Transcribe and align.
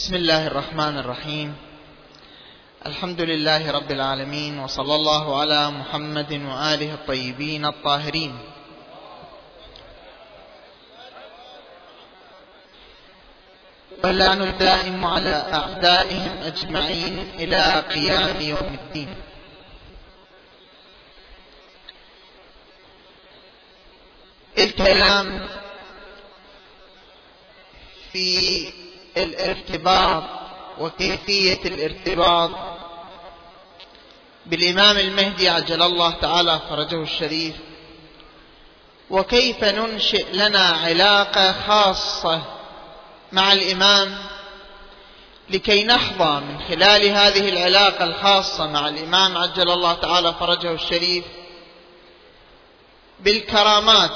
بسم 0.00 0.14
الله 0.14 0.46
الرحمن 0.46 0.98
الرحيم. 0.98 1.56
الحمد 2.86 3.20
لله 3.20 3.70
رب 3.70 3.90
العالمين 3.90 4.58
وصلى 4.58 4.94
الله 4.94 5.40
على 5.40 5.70
محمد 5.70 6.32
وآله 6.32 6.94
الطيبين 6.94 7.64
الطاهرين. 7.64 8.38
واللعن 14.04 14.42
الدائم 14.42 15.04
على 15.04 15.36
أعدائهم 15.52 16.38
أجمعين 16.48 17.30
إلى 17.34 17.84
قيام 17.92 18.40
يوم 18.40 18.78
الدين. 18.82 19.14
الكلام 24.58 25.48
في 28.12 28.79
الارتباط 29.16 30.22
وكيفية 30.78 31.60
الارتباط. 31.64 32.50
بالإمام 34.46 34.98
المهدي 34.98 35.48
عجل 35.48 35.82
الله 35.82 36.10
تعالى 36.10 36.60
فرجه 36.68 37.02
الشريف 37.02 37.54
وكيف 39.10 39.64
ننشئ 39.64 40.32
لنا 40.32 40.64
علاقة 40.64 41.52
خاصة 41.52 42.42
مع 43.32 43.52
الإمام 43.52 44.18
لكي 45.50 45.84
نحظى 45.84 46.40
من 46.40 46.60
خلال 46.68 47.06
هذه 47.06 47.48
العلاقة 47.48 48.04
الخاصة 48.04 48.66
مع 48.66 48.88
الإمام 48.88 49.38
عجل 49.38 49.70
الله 49.70 49.94
تعالى 49.94 50.34
فرجه 50.40 50.72
الشريف 50.72 51.24
بالكرامات 53.20 54.10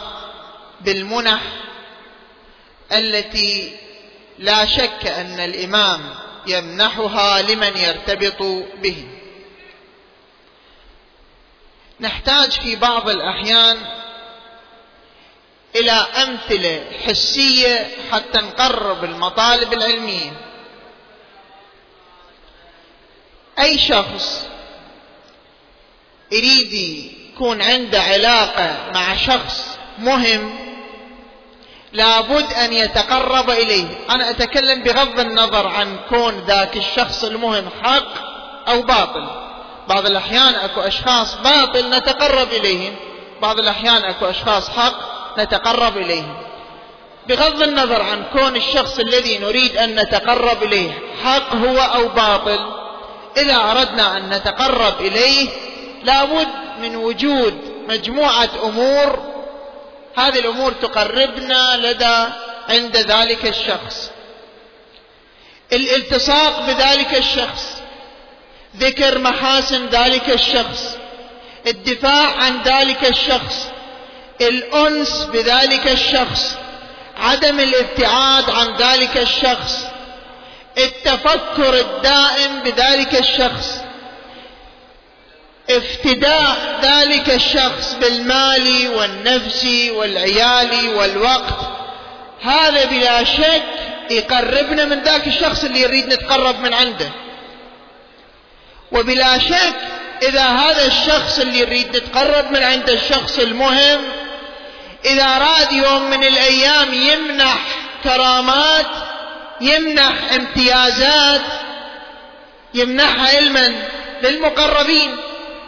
بالمنح 0.81 1.43
التي 2.93 3.77
لا 4.39 4.67
شك 4.67 5.07
أن 5.07 5.41
الإمام 5.41 6.15
يمنحها 6.47 7.43
لمن 7.43 7.77
يرتبط 7.77 8.43
به. 8.83 9.07
نحتاج 12.01 12.53
في 12.53 12.77
بعض 12.77 13.09
الأحيان 13.09 13.79
إلى 15.77 15.93
أمثلة 15.93 16.85
حسية 17.07 17.89
حتى 18.13 18.41
نقرب 18.41 19.05
المطالب 19.05 19.73
العلمية. 19.73 20.33
أي 23.59 23.79
شخص 23.79 24.47
يريد 26.33 26.73
يكون 26.73 27.63
عنده 27.63 28.03
علاقة 28.03 28.91
مع 28.95 29.17
شخص 29.17 29.79
مهم 29.99 30.64
لابد 31.95 32.53
أن 32.53 32.73
يتقرب 32.73 33.51
إليه. 33.51 33.87
أنا 34.11 34.31
أتكلم 34.31 34.83
بغض 34.83 35.21
النظر 35.21 35.67
عن 35.67 35.97
كون 36.09 36.45
ذاك 36.47 36.77
الشخص 36.77 37.25
المهم 37.25 37.69
حق 37.83 38.09
أو 38.69 38.83
باطل. 38.83 39.27
بعض 39.89 40.07
الأحيان 40.07 40.55
أكو 40.55 40.81
أشخاص 40.81 41.37
باطل 41.37 41.91
نتقرب 41.91 42.49
إليهم. 42.53 42.95
بعض 43.43 43.59
الأحيان 43.59 44.05
أكو 44.05 44.27
أشخاص 44.27 44.71
حق 44.71 44.95
نتقرب 45.39 45.97
إليهم. 45.97 46.35
بغض 47.29 47.63
النظر 47.63 48.03
عن 48.03 48.25
كون 48.33 48.57
الشخص 48.57 48.99
الذي 48.99 49.39
نريد 49.39 49.77
أن 49.77 49.95
نتقرب 50.01 50.63
إليه 50.63 50.93
حق 51.25 51.55
هو 51.55 51.79
أو 51.79 52.09
باطل 52.09 52.59
إذا 53.37 53.57
أردنا 53.57 54.17
أن 54.17 54.31
نتقرب 54.31 55.01
إليه 55.01 55.49
لابد 56.03 56.49
من 56.83 56.97
وجود 56.97 57.59
مجموعة 57.89 58.49
أمور 58.65 59.34
هذه 60.17 60.39
الأمور 60.39 60.73
تقربنا 60.73 61.77
لدى 61.77 62.33
عند 62.69 62.97
ذلك 62.97 63.47
الشخص. 63.47 64.11
الالتصاق 65.73 66.67
بذلك 66.67 67.15
الشخص 67.15 67.85
ذكر 68.77 69.19
محاسن 69.19 69.87
ذلك 69.87 70.31
الشخص 70.31 70.97
الدفاع 71.67 72.35
عن 72.35 72.63
ذلك 72.63 73.05
الشخص 73.05 73.69
الأنس 74.41 75.25
بذلك 75.33 75.89
الشخص 75.89 76.57
عدم 77.17 77.61
الابتعاد 77.61 78.51
عن 78.51 78.77
ذلك 78.77 79.17
الشخص 79.17 79.87
التفكر 80.79 81.81
الدائم 81.81 82.63
بذلك 82.65 83.15
الشخص 83.15 83.84
افتداء 85.71 86.81
ذلك 86.83 87.31
الشخص 87.31 87.95
بالمال 87.95 88.89
والنفس 88.89 89.67
والعيال 89.91 90.89
والوقت. 90.97 91.59
هذا 92.43 92.85
بلا 92.85 93.25
شك 93.25 93.63
يقربنا 94.11 94.85
من 94.85 95.03
ذاك 95.03 95.27
الشخص 95.27 95.65
اللي 95.65 95.81
يريد 95.81 96.07
نتقرب 96.07 96.61
من 96.61 96.75
عنده. 96.75 97.11
وبلا 98.93 99.39
شك 99.39 99.75
إذا 100.23 100.45
هذا 100.45 100.87
الشخص 100.87 101.39
اللي 101.39 101.59
يريد 101.59 101.97
نتقرب 101.97 102.53
من 102.53 102.63
عنده 102.63 102.93
الشخص 102.93 103.39
المهم 103.39 104.01
إذا 105.05 105.25
اراد 105.25 105.73
يوم 105.73 106.11
من 106.11 106.25
الأيام 106.25 106.95
يمنح 106.95 107.59
كرامات 108.05 108.87
يمنح 109.61 110.13
امتيازات 110.35 111.41
يمنحها 112.75 113.37
علما 113.37 113.73
للمقربين. 114.23 115.17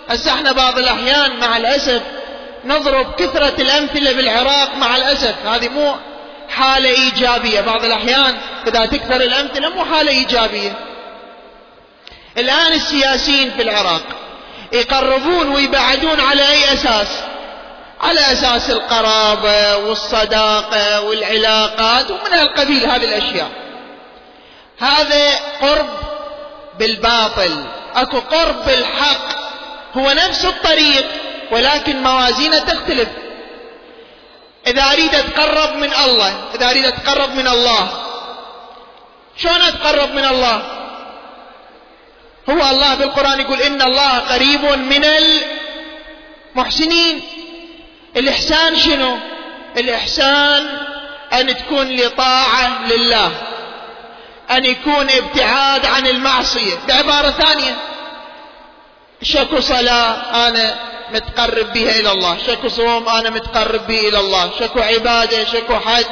هسه 0.08 0.34
إحنا 0.34 0.52
بعض 0.52 0.78
الأحيان 0.78 1.40
مع 1.40 1.56
الاسف 1.56 2.02
نضرب 2.64 3.14
كثرة 3.14 3.62
الأمثلة 3.62 4.12
بالعراق 4.12 4.74
مع 4.74 4.96
الاسف 4.96 5.34
هذه 5.46 5.68
مو 5.68 5.94
حالة 6.48 6.88
إيجابية. 6.88 7.60
بعض 7.60 7.84
الأحيان 7.84 8.36
إذا 8.66 8.86
تكثر 8.86 9.16
الأمثلة 9.16 9.68
مو 9.68 9.84
حالة 9.84 10.10
إيجابية. 10.10 10.72
الآن 12.38 12.72
السياسيين 12.72 13.50
في 13.50 13.62
العراق 13.62 14.02
يقربون 14.72 15.48
ويبعدون 15.48 16.20
على 16.20 16.48
أي 16.48 16.72
أساس؟ 16.72 17.08
على 18.00 18.20
أساس 18.20 18.70
القرابة 18.70 19.76
والصداقة 19.76 21.00
والعلاقات 21.00 22.10
ومن 22.10 22.34
القبيل 22.34 22.86
هذه 22.86 23.04
الأشياء. 23.04 23.50
هذا 24.78 25.30
قرب 25.60 25.88
بالباطل. 26.78 27.64
أكو 27.96 28.18
قرب 28.18 28.66
بالحق. 28.66 29.35
هو 29.96 30.12
نفس 30.12 30.44
الطريق 30.44 31.06
ولكن 31.50 32.02
موازينه 32.02 32.58
تختلف. 32.58 33.08
إذا 34.66 34.92
أريد 34.92 35.14
أتقرب 35.14 35.76
من 35.76 35.94
الله 36.04 36.34
إذا 36.54 36.70
أريد 36.70 36.84
أتقرب 36.84 37.34
من 37.34 37.48
الله 37.48 37.88
شلون 39.36 39.62
أتقرب 39.62 40.14
من 40.14 40.24
الله؟ 40.24 40.62
هو 42.50 42.70
الله 42.70 42.94
بالقرآن 42.94 43.40
يقول 43.40 43.62
إن 43.62 43.82
الله 43.82 44.18
قريب 44.18 44.64
من 44.64 45.04
المحسنين. 46.54 47.22
الإحسان 48.16 48.78
شنو؟ 48.78 49.18
الإحسان 49.76 50.78
أن 51.32 51.56
تكون 51.56 51.96
لطاعة 51.96 52.86
لله 52.86 53.32
أن 54.50 54.64
يكون 54.64 55.10
ابتعاد 55.10 55.86
عن 55.86 56.06
المعصية. 56.06 56.74
بعبارة 56.88 57.30
ثانية 57.30 57.76
شكو 59.22 59.60
صلاة 59.60 60.48
أنا 60.48 60.74
متقرب 61.14 61.72
بها 61.72 62.00
إلى 62.00 62.12
الله. 62.12 62.38
شكو 62.46 62.68
صوم 62.68 63.08
أنا 63.08 63.30
متقرب 63.30 63.86
به 63.86 64.08
إلى 64.08 64.18
الله. 64.18 64.50
شكو 64.60 64.80
عبادة 64.80 65.44
شكو 65.44 65.74
حج 65.74 66.06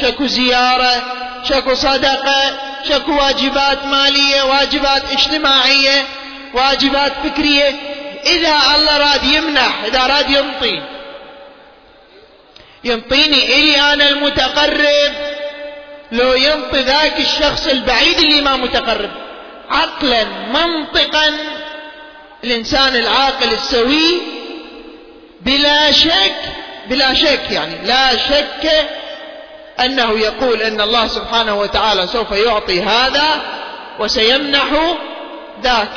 شكو 0.00 0.26
زيارة 0.26 1.02
شكو 1.44 1.74
صدقة 1.74 2.58
شكو 2.88 3.12
واجبات 3.12 3.84
مالية 3.84 4.42
واجبات 4.42 5.02
اجتماعية 5.12 6.04
واجبات 6.54 7.12
فكرية. 7.24 7.74
إذا 8.26 8.56
الله 8.74 8.96
راد 8.98 9.24
يمنح 9.24 9.84
إذا 9.84 10.06
راد 10.06 10.30
ينطي 10.30 10.82
ينطيني 12.84 13.44
إلي 13.56 13.92
أنا 13.92 14.08
المتقرب. 14.08 15.12
لو 16.12 16.32
ينطي 16.32 16.80
ذاك 16.80 17.20
الشخص 17.20 17.66
البعيد 17.66 18.18
اللي 18.18 18.40
ما 18.40 18.56
متقرب. 18.56 19.10
عقلا 19.70 20.24
منطقا. 20.24 21.57
الإنسان 22.44 22.96
العاقل 22.96 23.52
السوي 23.52 24.20
بلا 25.40 25.92
شك 25.92 26.36
بلا 26.88 27.14
شك 27.14 27.50
يعني 27.50 27.86
لا 27.86 28.16
شك 28.16 28.88
أنه 29.80 30.18
يقول 30.18 30.62
أن 30.62 30.80
الله 30.80 31.08
سبحانه 31.08 31.54
وتعالى 31.54 32.06
سوف 32.06 32.32
يعطي 32.32 32.82
هذا 32.82 33.42
وسيمنح 33.98 34.96
ذاك 35.62 35.90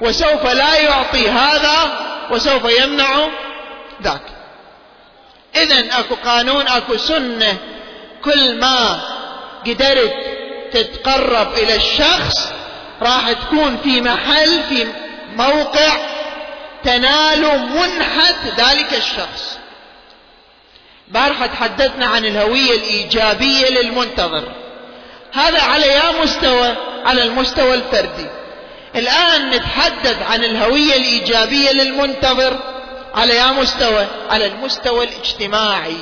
وسوف 0.00 0.46
لا 0.46 0.78
يعطي 0.80 1.28
هذا 1.28 2.06
وسوف 2.30 2.64
يمنع 2.80 3.28
ذاك. 4.02 4.20
إذا 5.56 5.98
أكو 5.98 6.14
قانون 6.24 6.68
أكو 6.68 6.96
سنة 6.96 7.56
كل 8.24 8.60
ما 8.60 9.00
قدرت 9.66 10.14
تتقرب 10.72 11.52
إلى 11.52 11.76
الشخص 11.76 12.52
راح 13.02 13.32
تكون 13.32 13.78
في 13.84 14.00
محل 14.00 14.62
في 14.68 14.86
موقع 15.36 15.92
تنال 16.84 17.58
منحة 17.58 18.34
ذلك 18.58 18.94
الشخص. 18.94 19.58
بارحة 21.08 21.46
تحدثنا 21.46 22.06
عن 22.06 22.24
الهوية 22.24 22.72
الإيجابية 22.72 23.68
للمنتظر. 23.68 24.52
هذا 25.32 25.62
على 25.62 25.86
يا 25.86 26.22
مستوى 26.22 26.74
على 27.04 27.22
المستوى 27.22 27.74
الفردي. 27.74 28.26
الآن 28.96 29.50
نتحدث 29.50 30.22
عن 30.22 30.44
الهوية 30.44 30.96
الإيجابية 30.96 31.72
للمنتظر 31.72 32.58
على 33.14 33.34
يا 33.34 33.46
مستوى 33.46 34.06
على 34.30 34.46
المستوى 34.46 35.04
الاجتماعي. 35.04 35.96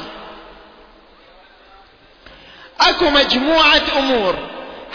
أكو 2.81 3.11
مجموعة 3.11 3.83
أمور 3.97 4.37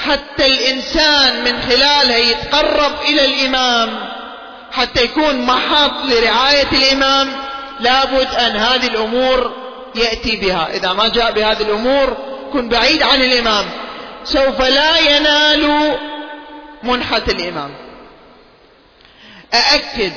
حتى 0.06 0.46
الإنسان 0.46 1.44
من 1.44 1.62
خلالها 1.62 2.18
يتقرب 2.18 3.02
إلى 3.02 3.26
الإمام. 3.26 4.19
حتى 4.72 5.04
يكون 5.04 5.42
محط 5.42 6.06
لرعاية 6.06 6.68
الامام 6.72 7.36
لابد 7.80 8.36
أن 8.36 8.58
هذه 8.58 8.88
الأمور 8.88 9.54
يأتي 9.96 10.36
بها. 10.36 10.68
إذا 10.74 10.94
ما 10.94 11.08
جاء 11.08 11.32
بهذه 11.32 11.62
الأمور 11.62 12.18
كن 12.54 12.70
بعيد 12.70 13.04
عن 13.04 13.22
الامام 13.22 13.66
سوف 14.24 14.62
لا 14.62 14.98
ينال 15.00 15.98
منحة 16.84 17.22
الامام 17.28 17.74
أأكد 19.54 20.14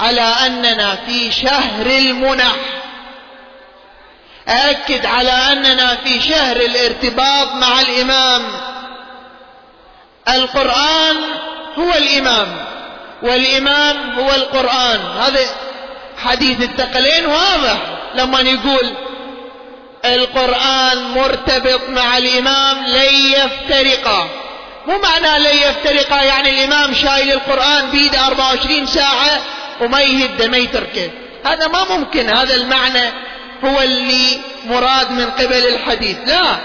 على 0.00 0.20
أننا 0.20 0.94
في 1.06 1.32
شهر 1.32 1.86
المنح. 1.86 2.56
أأكد 4.48 5.06
على 5.06 5.30
أننا 5.30 5.96
في 5.96 6.20
شهر 6.20 6.56
الارتباط 6.56 7.52
مع 7.52 7.80
الإمام. 7.80 8.42
القرآن 10.28 11.16
هو 11.78 11.94
الإمام. 11.94 12.66
والإمام 13.24 14.18
هو 14.18 14.34
القرآن. 14.34 15.00
هذا 15.20 15.40
حديث 16.24 16.60
الثقلين 16.60 17.26
واضح 17.26 17.76
لما 18.14 18.40
يقول 18.40 18.94
القرآن 20.04 21.08
مرتبط 21.08 21.80
مع 21.88 22.18
الإمام 22.18 22.86
لن 22.86 23.14
يفترقا 23.14 24.28
مو 24.86 24.98
معنى 24.98 25.38
لن 25.38 25.56
يفترقا 25.56 26.22
يعني 26.22 26.50
الإمام 26.50 26.94
شايل 26.94 27.32
القرآن 27.32 27.90
بيده 27.90 28.26
24 28.26 28.86
ساعة 28.86 29.40
وما 29.80 30.00
يهد 30.00 30.42
ما 30.42 30.56
يتركه. 30.56 31.10
هذا 31.44 31.68
ما 31.68 31.96
ممكن 31.96 32.30
هذا 32.30 32.54
المعنى 32.54 33.12
هو 33.64 33.80
اللي 33.80 34.40
مراد 34.66 35.10
من 35.10 35.30
قبل 35.30 35.66
الحديث. 35.66 36.16
لا 36.26 36.56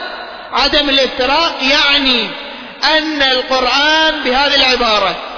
عدم 0.51 0.89
الافتراق 0.89 1.55
يعني 1.61 2.27
أن 2.97 3.21
القرآن 3.21 4.23
بهذه 4.23 4.55
العبارة 4.55 5.28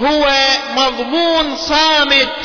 هو 0.00 0.30
مضمون 0.76 1.56
صامت 1.56 2.36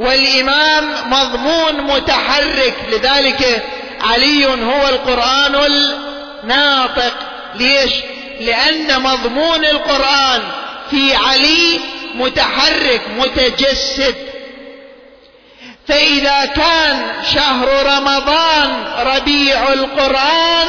والإمام 0.00 0.94
مضمون 1.06 1.80
متحرك. 1.80 2.74
لذلك 2.90 3.64
علي 4.00 4.46
هو 4.46 4.88
القرآن 4.88 5.54
الناطق. 6.44 7.14
ليش؟ 7.54 7.92
لأن 8.40 9.02
مضمون 9.02 9.64
القرآن 9.64 10.42
في 10.90 11.14
علي 11.14 11.80
متحرك 12.14 13.00
متجسد. 13.18 14.14
فإذا 15.88 16.44
كان 16.44 17.12
شهر 17.34 17.86
رمضان 17.86 18.84
ربيع 18.98 19.72
القرآن 19.72 20.68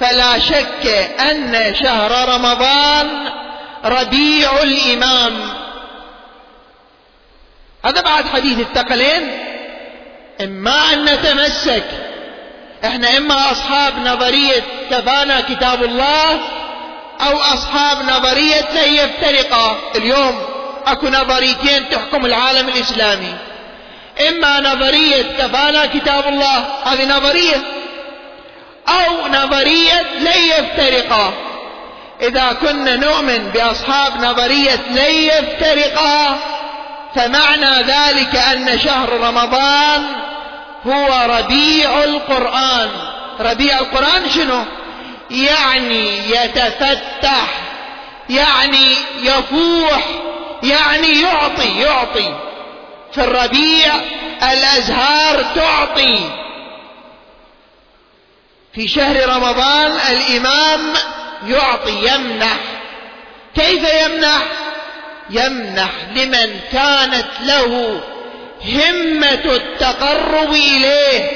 فلا 0.00 0.38
شك 0.38 0.86
أن 1.20 1.74
شهر 1.82 2.34
رمضان 2.34 3.32
ربيع 3.84 4.62
الإمام. 4.62 5.52
هذا 7.84 8.00
بعد 8.00 8.28
حديث 8.28 8.58
الثقلين. 8.58 9.38
إما 10.40 10.92
أن 10.92 11.04
نتمسك. 11.04 11.84
إحنا 12.84 13.16
إما 13.16 13.50
أصحاب 13.52 13.98
نظرية 13.98 14.62
كفانا 14.90 15.40
كتاب 15.40 15.84
الله 15.84 16.40
أو 17.20 17.38
أصحاب 17.38 18.02
نظرية 18.02 18.70
لن 18.74 18.94
يفترقا. 18.94 19.78
اليوم 19.96 20.40
أكو 20.86 21.08
نظريتين 21.08 21.88
تحكم 21.88 22.26
العالم 22.26 22.68
الإسلامي. 22.68 23.34
إما 24.28 24.60
نظرية 24.60 25.22
كفانا 25.22 25.86
كتاب 25.86 26.28
الله 26.28 26.66
هذه 26.84 27.16
نظرية 27.16 27.62
أو 28.88 29.28
نظرية 29.28 30.02
لن 30.18 30.40
يفترقا. 30.58 31.32
إذا 32.22 32.52
كنا 32.52 32.96
نؤمن 32.96 33.50
بأصحاب 33.50 34.16
نظرية 34.16 34.80
لن 34.90 35.14
يفترقا 35.14 36.38
فمعنى 37.14 37.82
ذلك 37.82 38.36
أن 38.36 38.78
شهر 38.78 39.20
رمضان 39.20 40.06
هو 40.86 41.36
ربيع 41.38 42.04
القرآن. 42.04 42.90
ربيع 43.40 43.78
القرآن 43.78 44.30
شنو؟ 44.30 44.64
يعني 45.30 46.30
يتفتح 46.30 47.46
يعني 48.30 48.94
يفوح 49.22 50.02
يعني 50.62 51.20
يعطي 51.20 51.80
يعطي. 51.80 52.34
في 53.14 53.20
الربيع 53.20 53.94
الأزهار 54.42 55.42
تعطي. 55.54 56.18
في 58.74 58.88
شهر 58.88 59.28
رمضان 59.28 59.92
الإمام 60.10 60.92
يعطي 61.46 61.90
يمنح. 61.90 62.56
كيف 63.54 63.82
يمنح؟ 64.02 64.42
يمنح 65.30 65.90
لمن 66.16 66.60
كانت 66.72 67.28
له 67.42 68.00
همة 68.64 69.54
التقرب 69.56 70.52
إليه 70.52 71.30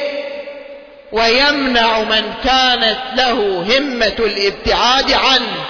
ويمنع 1.13 1.99
من 1.99 2.35
كانت 2.45 2.99
له 3.15 3.67
همة 3.69 4.17
الابتعاد 4.19 5.13
عنه. 5.13 5.65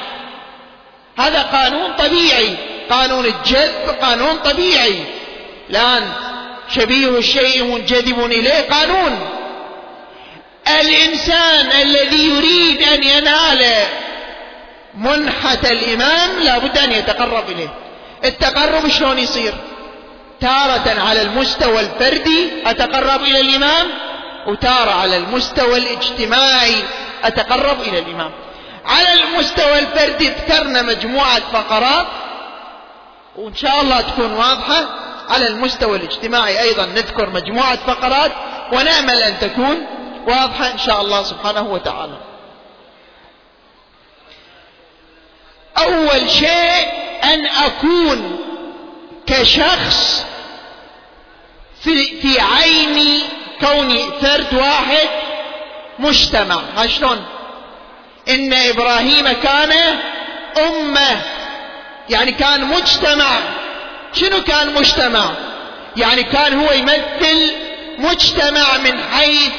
هذا 1.18 1.42
قانون 1.42 1.92
طبيعي 1.96 2.56
قانون 2.90 3.24
الجذب 3.24 3.96
قانون 4.02 4.36
طبيعي. 4.36 5.04
الآن 5.70 6.12
شبيه 6.74 7.18
الشيء 7.18 7.64
منجذب 7.64 8.24
إليه 8.24 8.60
قانون. 8.70 9.28
الإنسان 10.80 11.70
الذي 11.82 12.28
يريد 12.28 12.82
أن 12.82 13.02
ينال 13.02 13.64
منحة 14.96 15.58
الإمام 15.64 16.30
لابد 16.42 16.78
أن 16.78 16.92
يتقرب 16.92 17.50
إليه. 17.50 17.68
التقرب 18.24 18.88
شلون 18.88 19.18
يصير؟ 19.18 19.54
تارة 20.40 21.00
على 21.00 21.22
المستوى 21.22 21.80
الفردي 21.80 22.50
أتقرب 22.66 23.20
إلى 23.20 23.40
الإمام 23.40 23.86
وتارة 24.46 24.90
على 24.90 25.16
المستوى 25.16 25.78
الاجتماعي 25.78 26.82
أتقرب 27.24 27.80
إلى 27.80 27.98
الإمام. 27.98 28.30
على 28.86 29.12
المستوى 29.12 29.78
الفردي 29.78 30.28
ذكرنا 30.28 30.82
مجموعة 30.82 31.40
فقرات 31.52 32.06
وإن 33.36 33.54
شاء 33.54 33.80
الله 33.80 34.00
تكون 34.00 34.32
واضحة. 34.32 34.88
على 35.28 35.46
المستوى 35.46 35.96
الاجتماعي 35.96 36.60
أيضا 36.60 36.86
نذكر 36.86 37.30
مجموعة 37.30 37.76
فقرات 37.76 38.32
ونأمل 38.72 39.22
أن 39.22 39.38
تكون 39.40 39.86
واضحة 40.26 40.72
إن 40.72 40.78
شاء 40.78 41.00
الله 41.00 41.22
سبحانه 41.22 41.62
وتعالى. 41.62 42.18
أول 45.78 46.30
شيء 46.30 46.88
أن 47.24 47.46
أكون 47.46 48.38
كشخص 49.26 50.24
في, 51.82 52.20
في 52.20 52.40
عيني 52.40 53.20
كوني 53.60 54.04
فرد 54.22 54.54
واحد 54.54 55.08
مجتمع. 55.98 56.60
شلون؟ 56.86 57.24
إن 58.28 58.52
إبراهيم 58.52 59.32
كان 59.32 59.72
أمة 60.58 61.22
يعني 62.10 62.32
كان 62.32 62.64
مجتمع. 62.64 63.38
شنو 64.12 64.42
كان 64.42 64.74
مجتمع؟ 64.74 65.30
يعني 65.96 66.22
كان 66.22 66.60
هو 66.60 66.72
يمثل 66.72 67.52
مجتمع 67.98 68.78
من 68.78 69.02
حيث 69.12 69.50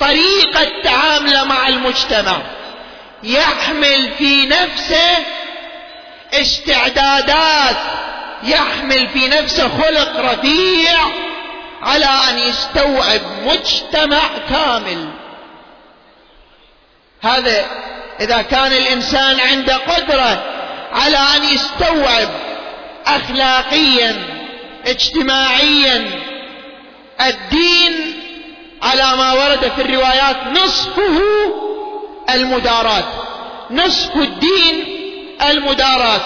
طريقة 0.00 0.82
تعامله 0.82 1.44
مع 1.44 1.68
المجتمع. 1.68 2.36
يحمل 3.22 4.12
في 4.18 4.46
نفسه 4.46 5.16
استعدادات 6.32 7.76
يحمل 8.42 9.08
في 9.08 9.28
نفسه 9.28 9.68
خلق 9.68 10.16
رفيع 10.16 10.98
على 11.82 12.06
أن 12.30 12.38
يستوعب 12.38 13.20
مجتمع 13.44 14.20
كامل. 14.48 15.08
هذا 17.22 17.66
إذا 18.20 18.42
كان 18.42 18.72
الإنسان 18.72 19.40
عنده 19.40 19.76
قدرة 19.76 20.44
على 20.92 21.18
أن 21.36 21.44
يستوعب 21.44 22.28
اخلاقيا 23.06 24.16
اجتماعيا 24.86 26.20
الدين 27.20 28.22
على 28.82 29.16
ما 29.16 29.32
ورد 29.32 29.72
في 29.76 29.82
الروايات 29.82 30.36
نصفه 30.46 31.22
المدارات. 32.34 33.04
نصف 33.70 34.16
الدين 34.16 34.84
المدارات. 35.50 36.22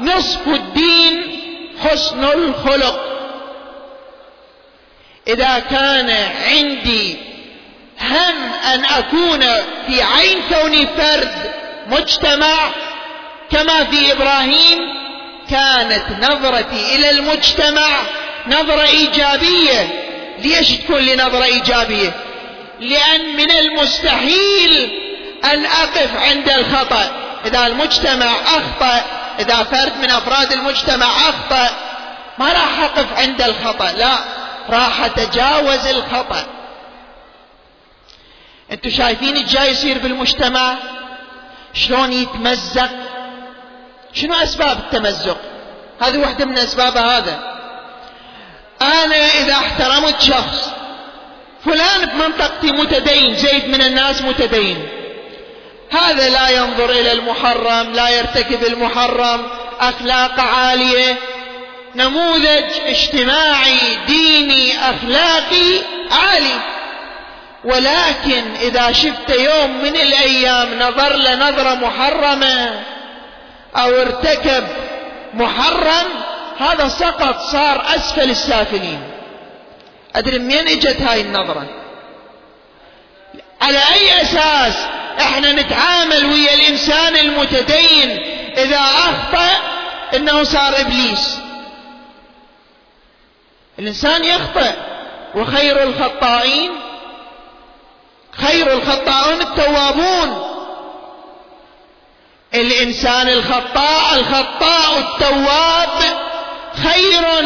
نصف 0.00 0.48
الدين 0.48 1.40
حسن 1.84 2.24
الخلق. 2.24 3.00
إذا 5.28 5.58
كان 5.58 6.10
عندي 6.46 7.16
هم 8.00 8.52
أن 8.74 8.84
أكون 8.84 9.40
في 9.86 10.02
عين 10.02 10.42
كوني 10.52 10.86
فرد 10.86 11.52
مجتمع 11.86 12.70
كما 13.50 13.84
في 13.84 14.12
إبراهيم 14.12 14.78
كانت 15.50 16.04
نظرتي 16.30 16.94
إلى 16.94 17.10
المجتمع 17.10 17.98
نظرة 18.46 18.82
إيجابية. 18.82 20.02
ليش 20.38 20.70
تكون 20.70 20.98
لي 20.98 21.16
نظرة 21.16 21.44
إيجابية؟ 21.44 22.12
لأن 22.80 23.36
من 23.36 23.50
المستحيل 23.50 25.05
أن 25.52 25.66
أقف 25.66 26.16
عند 26.16 26.48
الخطأ. 26.48 27.10
إذا 27.46 27.66
المجتمع 27.66 28.36
أخطأ 28.46 29.04
إذا 29.38 29.62
فرد 29.62 29.92
من 30.02 30.10
أفراد 30.10 30.52
المجتمع 30.52 31.06
أخطأ 31.06 31.70
ما 32.38 32.52
راح 32.52 32.80
أقف 32.80 33.18
عند 33.18 33.42
الخطأ 33.42 33.92
لا 33.92 34.18
راح 34.70 35.04
أتجاوز 35.04 35.86
الخطأ. 35.86 36.44
أنتم 38.72 38.90
شايفين 38.90 39.36
الجاي 39.36 39.70
يصير 39.70 39.98
بالمجتمع؟ 39.98 40.74
شلون 41.74 42.12
يتمزق؟ 42.12 42.90
شنو 44.12 44.34
أسباب 44.34 44.78
التمزق؟ 44.78 45.38
هذه 46.00 46.18
واحدة 46.18 46.44
من 46.44 46.58
أسباب 46.58 46.96
هذا. 46.96 47.56
أنا 48.82 49.16
إذا 49.16 49.52
احترمت 49.52 50.20
شخص 50.20 50.70
فلان 51.64 52.04
بمنطقتي 52.04 52.72
متدين 52.72 53.34
زيد 53.34 53.68
من 53.68 53.82
الناس 53.82 54.22
متدين. 54.22 54.88
هذا 55.96 56.28
لا 56.28 56.48
ينظر 56.48 56.90
إلى 56.90 57.12
المحرم 57.12 57.92
لا 57.92 58.08
يرتكب 58.08 58.64
المحرم. 58.64 59.46
أخلاق 59.80 60.40
عالية. 60.40 61.16
نموذج 61.94 62.64
اجتماعي 62.86 63.78
ديني 64.06 64.90
أخلاقي 64.90 65.78
عالي. 66.10 66.60
ولكن 67.64 68.42
إذا 68.60 68.92
شفت 68.92 69.30
يوم 69.30 69.82
من 69.82 69.96
الأيام 69.96 70.78
نظر 70.78 71.16
لنظرة 71.16 71.74
محرمة 71.74 72.84
أو 73.76 73.90
ارتكب 73.90 74.64
محرم 75.34 76.06
هذا 76.58 76.88
سقط 76.88 77.40
صار 77.40 77.82
أسفل 77.94 78.30
السافلين. 78.30 79.00
أدري 80.16 80.38
منين 80.38 80.68
إجت 80.68 81.02
هاي 81.02 81.20
النظرة؟ 81.20 81.85
على 83.60 83.78
أي 83.78 84.22
أساس؟ 84.22 84.74
إحنا 85.20 85.52
نتعامل 85.52 86.24
ويا 86.24 86.54
الإنسان 86.54 87.16
المتدين. 87.16 88.10
إذا 88.56 88.80
أخطأ 88.80 89.50
إنه 90.14 90.44
صار 90.44 90.80
إبليس. 90.80 91.38
الإنسان 93.78 94.24
يخطئ. 94.24 94.72
وخير 95.34 95.82
الخطائين؟ 95.82 96.70
خير 98.32 98.72
الخطاؤون 98.72 99.40
التوابون. 99.40 100.56
الإنسان 102.54 103.28
الخطاء 103.28 104.14
الخطاء 104.14 104.98
التواب 104.98 106.18
خير 106.84 107.42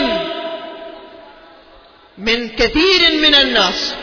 من 2.19 2.49
كثير 2.49 3.13
من 3.13 3.35
الناس. 3.35 3.95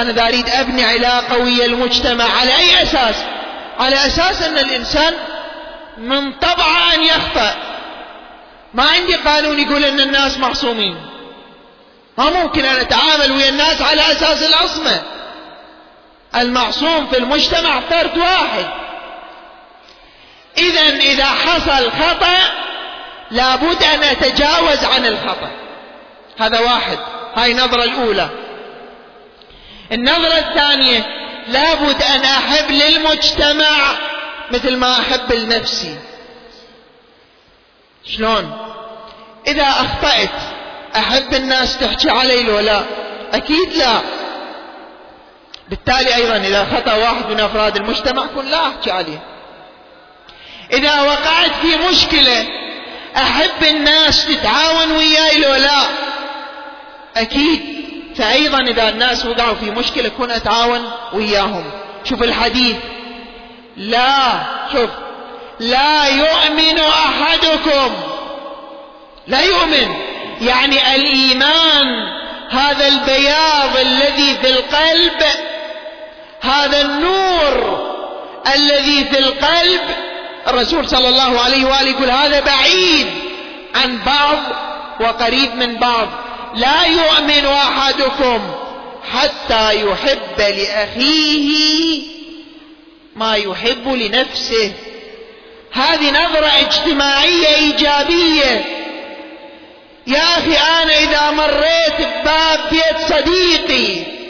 أنا 0.00 0.10
اذا 0.10 0.28
اريد 0.28 0.48
أبني 0.48 0.84
علاقة 0.84 1.38
ويا 1.38 1.64
المجتمع. 1.64 2.24
على 2.24 2.56
أي 2.56 2.82
أساس؟ 2.82 3.16
على 3.80 3.96
أساس 3.96 4.42
أن 4.42 4.58
الإنسان 4.58 5.14
من 5.98 6.32
طبعه 6.32 6.94
أن 6.94 7.04
يخطأ. 7.04 7.54
ما 8.74 8.84
عندي 8.84 9.14
قانون 9.14 9.58
يقول 9.58 9.84
أن 9.84 10.00
الناس 10.00 10.38
معصومين. 10.38 11.06
ما 12.18 12.30
ممكن 12.30 12.64
ان 12.64 12.76
أتعامل 12.76 13.32
ويا 13.32 13.48
الناس 13.48 13.82
على 13.82 14.00
أساس 14.12 14.42
العصمة. 14.42 15.02
المعصوم 16.36 17.06
في 17.06 17.18
المجتمع 17.18 17.80
فرد 17.80 18.18
واحد. 18.18 18.66
اذا 20.58 20.80
إذا 20.80 21.24
حصل 21.24 21.90
خطأ 21.90 22.38
لابد 23.30 23.82
أن 23.82 24.02
أتجاوز 24.02 24.84
عن 24.84 25.06
الخطأ. 25.06 25.50
هذا 26.38 26.60
واحد. 26.60 26.98
هاي 27.36 27.52
النظره 27.52 27.84
الأولى. 27.84 28.28
النظرة 29.92 30.38
الثانية 30.38 31.06
لابد 31.48 32.02
أن 32.02 32.24
أحب 32.24 32.70
للمجتمع 32.70 33.96
مثل 34.50 34.76
ما 34.76 34.92
أحب 35.00 35.32
لنفسي. 35.32 35.98
شلون؟ 38.16 38.58
إذا 39.46 39.68
أخطأت 39.68 40.30
أحب 40.96 41.34
الناس 41.34 41.78
تحكي 41.78 42.10
علي 42.10 42.42
لو 42.42 42.58
لا؟ 42.58 42.82
أكيد 43.32 43.72
لا. 43.72 44.00
بالتالي 45.68 46.14
أيضا 46.14 46.36
إذا 46.36 46.64
خطأ 46.64 46.94
واحد 46.94 47.30
من 47.30 47.40
أفراد 47.40 47.76
المجتمع 47.76 48.26
كن 48.26 48.44
لا 48.44 48.68
أحكي 48.68 48.90
عليه. 48.90 49.22
إذا 50.72 51.00
وقعت 51.00 51.50
في 51.62 51.76
مشكلة 51.90 52.46
أحب 53.16 53.64
الناس 53.68 54.26
تتعاون 54.26 54.90
وياي 54.90 55.38
لو 55.38 55.54
لا؟ 55.54 55.82
أكيد. 57.16 57.79
فايضا 58.16 58.60
إذا 58.60 58.88
الناس 58.88 59.26
وقعوا 59.26 59.54
في 59.54 59.70
مشكلة 59.70 60.08
كن 60.08 60.30
اتعاون 60.30 60.90
وياهم. 61.12 61.70
شوف 62.04 62.22
الحديث. 62.22 62.76
لا 63.76 64.40
شوف. 64.72 64.90
لا 65.60 66.06
يؤمن 66.08 66.78
أحدكم. 66.78 67.94
لا 69.26 69.40
يؤمن. 69.40 69.94
يعني 70.40 70.94
الإيمان 70.94 71.86
هذا 72.50 72.88
البياض 72.88 73.76
الذي 73.80 74.36
في 74.42 74.50
القلب 74.50 75.22
هذا 76.40 76.80
النور 76.80 77.80
الذي 78.54 79.04
في 79.04 79.18
القلب. 79.18 79.80
الرسول 80.48 80.88
صلى 80.88 81.08
الله 81.08 81.40
عليه 81.40 81.64
وآله 81.64 81.90
يقول 81.90 82.10
هذا 82.10 82.40
بعيد 82.40 83.06
عن 83.74 83.98
بعض 84.06 84.38
وقريب 85.00 85.54
من 85.54 85.76
بعض. 85.76 86.08
لا 86.54 86.84
يؤمن 86.84 87.46
أحدكم 87.46 88.54
حتى 89.12 89.80
يحب 89.82 90.38
لأخيه 90.38 92.02
ما 93.16 93.34
يحب 93.34 93.88
لنفسه. 93.88 94.72
هذه 95.72 96.10
نظرة 96.10 96.46
اجتماعية 96.60 97.56
إيجابية. 97.56 98.64
يا 100.06 100.22
أخي 100.22 100.56
أنا 100.82 100.98
إذا 100.98 101.30
مريت 101.30 102.08
بباب 102.08 102.60
بيت 102.70 103.08
صديقي 103.08 104.20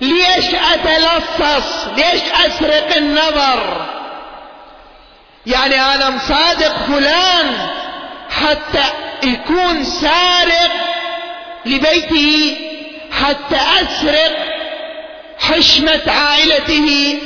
ليش 0.00 0.54
أتلصص؟ 0.72 1.86
ليش 1.96 2.22
أسرق 2.46 2.96
النظر؟ 2.96 3.86
يعني 5.46 5.82
أنا 5.82 6.10
مصادق 6.10 6.76
فلان 6.86 7.68
حتى 8.30 8.84
يكون 9.22 9.84
سارق 9.84 10.70
لبيته 11.66 12.56
حتى 13.12 13.60
أسرق 13.82 14.36
حشمة 15.38 16.02
عائلته. 16.06 17.18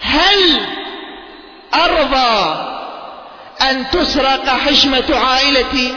هل 0.00 0.60
أرضى 1.74 2.68
أن 3.70 3.90
تسرق 3.90 4.48
حشمة 4.48 5.16
عائلتي؟ 5.16 5.94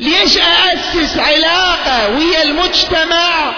ليش 0.00 0.38
أأسس 0.38 1.18
علاقة 1.18 2.16
ويا 2.16 2.42
المجتمع 2.42 3.52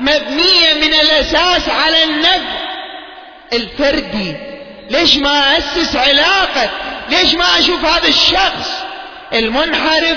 مبنية 0.00 0.74
من 0.74 0.94
الأساس 0.94 1.68
على 1.68 2.04
النفع 2.04 2.64
الفردي؟ 3.52 4.36
ليش 4.90 5.16
ما 5.16 5.58
أسس 5.58 5.96
علاقة؟ 5.96 6.70
ليش 7.08 7.34
ما 7.34 7.58
أشوف 7.58 7.84
هذا 7.84 8.08
الشخص 8.08 8.70
المنحرف 9.32 10.16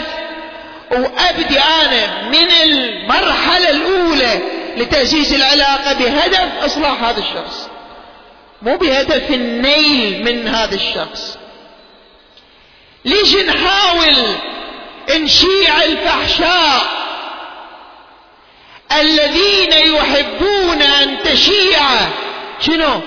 وأبدي 0.91 1.60
أنا 1.60 2.29
من 2.29 2.51
المرحلة 2.63 3.70
الأولى 3.70 4.41
لتأسيس 4.77 5.34
العلاقة 5.34 5.94
بهدف 5.94 6.63
إصلاح 6.63 7.03
هذا 7.03 7.20
الشخص. 7.20 7.70
مو 8.62 8.77
بهدف 8.77 9.32
النيل 9.32 10.24
من 10.24 10.48
هذا 10.48 10.75
الشخص. 10.75 11.38
ليش 13.06 13.36
نحاول 13.36 14.15
نشيع 15.15 15.84
الفحشاء 15.84 16.82
الذين 19.00 19.96
يحبون 19.96 20.82
أن 20.82 21.17
تشيع؟ 21.24 21.82
شنو؟ 22.60 23.00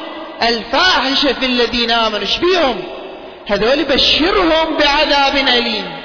الفاحشة 0.43 1.33
في 1.33 1.47
الذين 1.47 1.91
آمنوا. 1.91 2.21
إيش 2.21 2.37
بيهم؟ 2.37 2.83
هذول 3.47 3.85
بشرهم 3.85 4.77
بعذاب 4.77 5.37
أليم. 5.37 6.01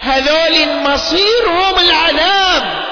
هذول 0.00 0.82
مصيرهم 0.82 1.78
العذاب. 1.78 2.86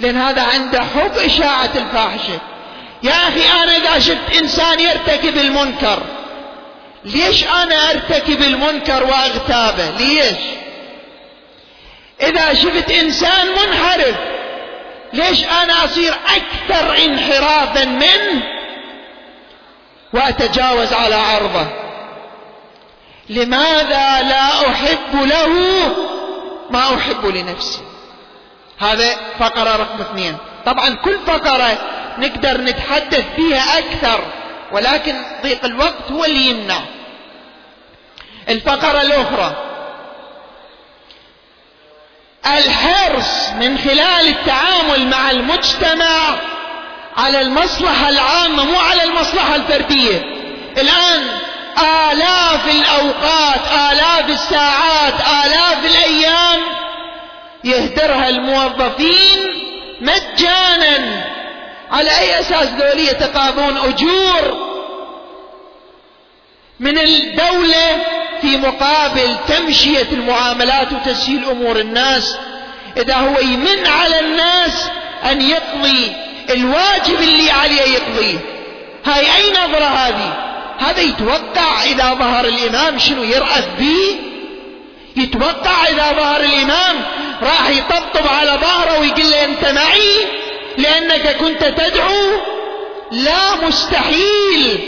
لأن 0.00 0.16
هذا 0.16 0.42
عنده 0.42 0.80
حب 0.80 1.18
إشاعة 1.18 1.70
الفاحشة. 1.74 2.38
يا 3.02 3.28
أخي 3.28 3.62
أنا 3.62 3.76
إذا 3.76 3.98
شفت 3.98 4.36
إنسان 4.40 4.80
يرتكب 4.80 5.36
المنكر 5.36 6.02
ليش 7.04 7.44
أنا 7.44 7.90
أرتكب 7.90 8.42
المنكر 8.42 9.04
وأغتابه؟ 9.04 9.90
ليش؟ 9.90 10.38
إذا 12.22 12.54
شفت 12.54 12.90
إنسان 12.90 13.46
منحرف 13.46 14.14
ليش 15.12 15.44
أنا 15.44 15.84
أصير 15.84 16.14
أكثر 16.14 17.04
انحرافا 17.04 17.84
منه؟ 17.84 18.42
وأتجاوز 20.12 20.92
على 20.92 21.14
عرضه. 21.14 21.66
لماذا 23.30 24.22
لا 24.22 24.70
أحب 24.70 25.14
له 25.14 25.54
ما 26.70 26.94
أحب 26.94 27.26
لنفسي؟ 27.26 27.80
هذا 28.78 29.16
فقرة 29.38 29.76
رقم 29.76 30.00
اثنين. 30.00 30.36
طبعا 30.66 30.94
كل 30.94 31.18
فقرة 31.26 31.78
نقدر 32.18 32.60
نتحدث 32.60 33.24
فيها 33.36 33.78
أكثر 33.78 34.20
ولكن 34.72 35.22
ضيق 35.42 35.64
الوقت 35.64 36.12
هو 36.12 36.24
اللي 36.24 36.50
يمنع. 36.50 36.80
الفقرة 38.48 39.00
الأخرى. 39.00 39.56
الحرص 42.46 43.50
من 43.50 43.78
خلال 43.78 44.28
التعامل 44.28 45.06
مع 45.06 45.30
المجتمع 45.30 46.38
على 47.16 47.40
المصلحة 47.40 48.08
العامة 48.08 48.64
مو 48.64 48.78
على 48.78 49.02
المصلحة 49.04 49.54
الفردية. 49.54 50.18
الآن 50.78 51.40
آلاف 51.78 52.68
الأوقات 52.68 53.60
آلاف 53.92 54.30
الساعات 54.30 55.14
آلاف 55.14 55.86
الأيام 55.86 56.60
يهدرها 57.64 58.28
الموظفين 58.28 59.38
مجانا. 60.00 61.24
على 61.90 62.18
أي 62.18 62.40
أساس 62.40 62.68
ذولي 62.68 63.06
يتقاضون 63.06 63.76
أجور 63.76 64.70
من 66.80 66.98
الدولة 66.98 67.98
في 68.40 68.56
مقابل 68.56 69.36
تمشية 69.48 70.06
المعاملات 70.12 70.92
وتسهيل 70.92 71.44
أمور 71.44 71.78
الناس؟ 71.80 72.36
إذا 72.96 73.14
هو 73.14 73.38
يمن 73.38 73.86
على 73.86 74.20
الناس 74.20 74.90
أن 75.30 75.40
يقضي 75.40 76.12
الواجب 76.50 77.20
اللي 77.20 77.50
عليه 77.50 77.82
يقضيه. 77.82 78.38
هاي 79.04 79.36
أي 79.36 79.50
نظرة 79.50 79.84
هذه؟ 79.84 80.49
هذا 80.80 81.00
يتوقع 81.00 81.84
إذا 81.84 82.14
ظهر 82.14 82.44
الإمام 82.44 82.98
شنو 82.98 83.22
يرأف 83.22 83.64
به؟ 83.78 84.16
يتوقع 85.16 85.88
إذا 85.88 86.12
ظهر 86.12 86.40
الإمام 86.40 87.04
راح 87.42 87.68
يطبطب 87.68 88.26
على 88.28 88.50
ظهره 88.50 88.98
ويقول 88.98 89.30
له 89.30 89.44
أنت 89.44 89.64
معي؟ 89.64 90.16
لأنك 90.78 91.36
كنت 91.36 91.64
تدعو؟ 91.64 92.40
لا 93.10 93.54
مستحيل. 93.66 94.78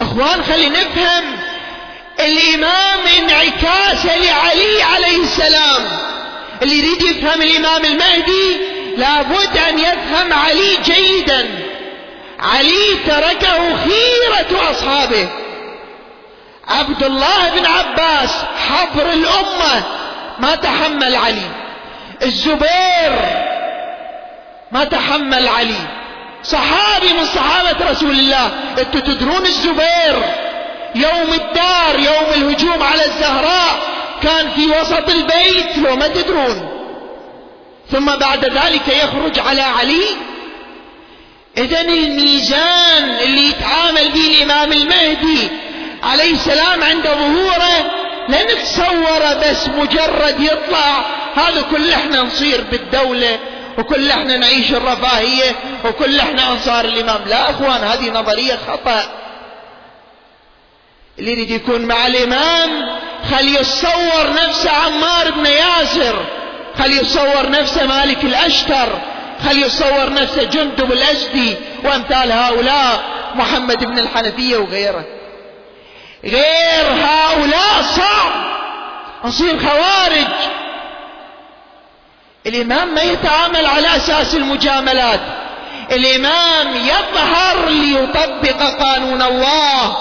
إخوان 0.00 0.42
خلي 0.42 0.68
نفهم. 0.68 1.24
الإمام 2.20 3.00
انعكاس 3.18 4.06
لعلي 4.06 4.82
عليه 4.82 5.22
السلام. 5.22 5.98
اللي 6.62 6.78
يريد 6.78 7.02
يفهم 7.02 7.42
الإمام 7.42 7.84
المهدي 7.84 8.56
لابد 8.96 9.56
أن 9.68 9.78
يفهم 9.78 10.32
علي 10.32 10.76
جيدا. 10.84 11.67
علي 12.40 12.94
تركه 13.06 13.76
خيرة 13.76 14.70
أصحابه. 14.70 15.28
عبد 16.68 17.02
الله 17.02 17.50
بن 17.50 17.66
عباس 17.66 18.44
حبر 18.68 19.12
الأمة 19.12 19.82
ما 20.38 20.54
تحمل 20.54 21.16
علي. 21.16 21.50
الزبير 22.22 23.12
ما 24.72 24.84
تحمل 24.84 25.48
علي. 25.48 25.80
صحابي 26.42 27.12
من 27.12 27.24
صحابة 27.24 27.90
رسول 27.90 28.10
الله. 28.10 28.50
أنتوا 28.78 29.00
تدرون 29.00 29.46
الزبير. 29.46 30.22
يوم 30.94 31.32
الدار 31.32 31.98
يوم 31.98 32.26
الهجوم 32.34 32.82
على 32.82 33.04
الزهراء 33.04 33.78
كان 34.22 34.50
في 34.50 34.66
وسط 34.66 35.10
البيت 35.10 35.78
لو 35.78 35.96
ما 35.96 36.08
تدرون. 36.08 36.68
ثم 37.90 38.16
بعد 38.16 38.44
ذلك 38.44 38.88
يخرج 38.88 39.38
على 39.38 39.62
علي. 39.62 40.04
اذا 41.58 41.80
الميزان 41.80 43.10
اللي 43.20 43.48
يتعامل 43.48 44.12
به 44.12 44.26
الإمام 44.26 44.72
المهدي 44.72 45.50
عليه 46.02 46.34
السلام 46.34 46.82
عند 46.82 47.02
ظهوره 47.02 47.90
لا 48.28 48.44
نتصوره 48.44 49.34
بس 49.34 49.68
مجرد 49.68 50.40
يطلع. 50.40 51.04
هذا 51.36 51.62
كل 51.70 51.92
إحنا 51.92 52.22
نصير 52.22 52.64
بالدولة 52.70 53.38
وكل 53.78 54.10
إحنا 54.10 54.36
نعيش 54.36 54.72
الرفاهية 54.72 55.56
وكل 55.84 56.20
إحنا 56.20 56.52
أنصار 56.52 56.84
الإمام. 56.84 57.20
لا 57.26 57.50
أخوان 57.50 57.84
هذه 57.84 58.10
نظرية 58.10 58.58
خطأ. 58.68 59.02
اللي 61.18 61.32
يريد 61.32 61.50
يكون 61.50 61.80
مع 61.80 62.06
الإمام 62.06 62.98
خلي 63.30 63.54
يتصور 63.54 64.32
نفسه 64.32 64.70
عمار 64.70 65.30
بن 65.30 65.46
ياسر 65.46 66.24
خلي 66.78 66.96
يتصور 66.96 67.50
نفسه 67.50 67.86
مالك 67.86 68.24
الأشتر. 68.24 68.88
خلي 69.44 69.60
يتصور 69.60 70.12
نفسه 70.12 70.42
جندب 70.42 70.92
الاسدي 70.92 71.56
وأمثال 71.84 72.32
هؤلاء 72.32 73.02
محمد 73.34 73.84
بن 73.84 73.98
الحنفية 73.98 74.56
وغيره؟ 74.56 75.04
غير 76.24 76.86
هؤلاء 77.04 77.82
صعب. 77.82 78.32
نصير 79.24 79.58
خوارج. 79.58 80.26
الإمام 82.46 82.94
ما 82.94 83.02
يتعامل 83.02 83.66
على 83.66 83.96
أساس 83.96 84.34
المجاملات. 84.34 85.20
الإمام 85.90 86.76
يظهر 86.76 87.68
ليطبق 87.68 88.62
قانون 88.82 89.22
الله. 89.22 89.96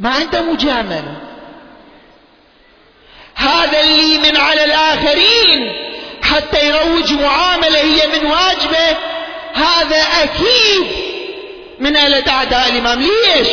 ما 0.00 0.10
عنده 0.10 0.42
مجاملة. 0.42 1.16
هذا 3.34 3.80
اللي 3.80 4.18
من 4.18 4.36
على 4.36 4.64
الآخرين. 4.64 5.84
حتى 6.34 6.66
يروج 6.68 7.12
معاملة 7.12 7.78
هي 7.78 8.06
من 8.06 8.26
واجبه. 8.26 8.96
هذا 9.54 10.02
أكيد 10.22 10.86
من 11.78 11.96
آلة 11.96 12.32
أعداء 12.32 12.68
الإمام. 12.68 13.00
ليش؟ 13.00 13.48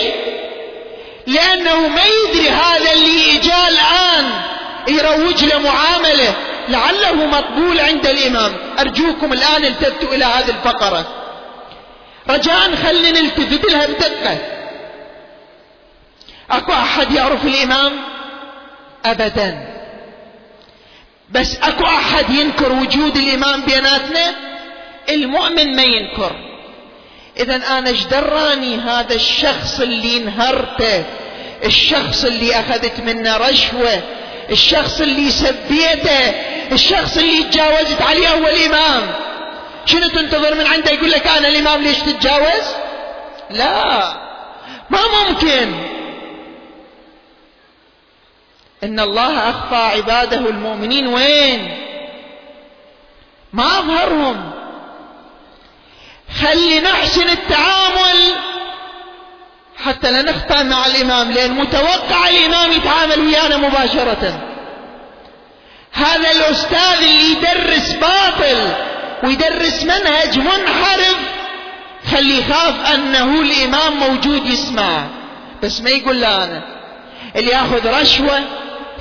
لأنه 1.27 1.87
ما 1.87 2.01
يدري 2.05 2.49
هذا 2.49 2.93
اللي 2.93 3.37
إجا 3.37 3.67
الآن 3.67 4.31
يروج 4.87 5.45
له 5.45 5.59
معاملة. 5.59 6.33
لعله 6.69 7.13
مقبول 7.13 7.79
عند 7.79 8.07
الإمام. 8.07 8.57
أرجوكم 8.79 9.33
الآن 9.33 9.65
التفتوا 9.65 10.13
إلى 10.13 10.25
هذه 10.25 10.49
الفقرة. 10.49 11.05
رجاء 12.29 12.75
خلينا 12.75 13.19
نلتفت 13.19 13.71
لها 13.71 13.85
بدقة. 13.85 14.37
أكو 16.51 16.73
أحد 16.73 17.11
يعرف 17.11 17.45
الإمام؟ 17.45 18.01
أبدا. 19.05 19.70
بس 21.31 21.57
أكو 21.63 21.85
أحد 21.85 22.29
ينكر 22.29 22.71
وجود 22.71 23.17
الإمام 23.17 23.61
بيناتنا؟ 23.61 24.35
المؤمن 25.09 25.75
ما 25.75 25.83
ينكر. 25.83 26.35
إذا 27.39 27.55
أنا 27.55 27.89
إيش 27.89 28.03
دراني 28.03 28.75
هذا 28.75 29.15
الشخص 29.15 29.79
اللي 29.79 30.17
انهرته؟ 30.17 31.03
الشخص 31.65 32.25
اللي 32.25 32.59
أخذت 32.59 32.99
منه 32.99 33.37
رشوة؟ 33.37 34.01
الشخص 34.49 35.01
اللي 35.01 35.29
سبيته؟ 35.29 36.33
الشخص 36.71 37.17
اللي 37.17 37.43
تجاوزت 37.43 38.01
عليه 38.01 38.29
هو 38.29 38.47
الإمام 38.47 39.11
شنو 39.85 40.07
تنتظر 40.07 40.55
من 40.55 40.67
عنده 40.67 40.91
يقول 40.91 41.11
لك 41.11 41.27
أنا 41.27 41.47
الإمام 41.47 41.81
ليش 41.81 41.97
تتجاوز؟ 41.97 42.63
لا 43.49 44.13
ما 44.89 44.99
ممكن. 45.29 46.00
إن 48.83 48.99
الله 48.99 49.49
أخفى 49.49 49.75
عباده 49.75 50.49
المؤمنين. 50.49 51.07
وين؟ 51.07 51.77
ما 53.53 53.79
أظهرهم. 53.79 54.51
خلي 56.41 56.79
نحسن 56.79 57.29
التعامل. 57.29 58.35
حتى 59.85 60.11
لا 60.11 60.21
نخطأ 60.21 60.63
مع 60.63 60.85
الإمام 60.85 61.31
لأن 61.31 61.51
متوقع 61.51 62.29
الإمام 62.29 62.71
يتعامل 62.71 63.19
ويانا 63.19 63.57
مباشرة. 63.57 64.41
هذا 65.93 66.31
الأستاذ 66.31 66.97
اللي 66.97 67.31
يدرس 67.31 67.91
باطل 67.91 68.73
ويدرس 69.23 69.83
منهج 69.83 70.37
منحرف 70.39 71.17
خلي 72.11 72.39
يخاف 72.39 72.93
أنه 72.93 73.41
الإمام 73.41 73.93
موجود 73.93 74.45
يسمع. 74.45 75.03
بس 75.63 75.81
ما 75.81 75.89
يقول 75.89 76.21
لا 76.21 76.43
أنا 76.43 76.61
اللي 77.35 77.51
ياخذ 77.51 78.01
رشوة 78.01 78.39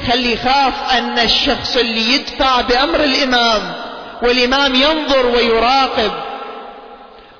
خلي 0.09 0.33
يخاف 0.33 0.93
أن 0.93 1.19
الشخص 1.19 1.77
اللي 1.77 2.15
يدفع 2.15 2.61
بأمر 2.61 3.05
الإمام 3.05 3.75
والإمام 4.23 4.75
ينظر 4.75 5.27
ويراقب؟ 5.27 6.13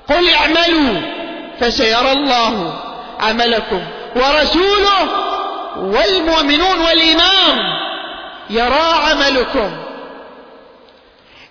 قل 0.09 0.31
اعملوا 0.31 1.01
فسيرى 1.61 2.13
الله 2.13 2.75
عملكم. 3.21 3.83
ورسوله 4.17 5.09
والمؤمنون 5.77 6.81
والإمام 6.81 7.59
يرى 8.51 8.95
عملكم. 9.11 9.71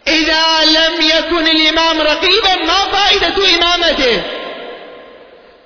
إذا 0.08 0.66
لم 0.66 1.02
يكن 1.02 1.48
الإمام 1.48 2.02
رقيبا 2.02 2.56
ما 2.56 2.98
فائدة 2.98 3.36
إمامته. 3.56 4.22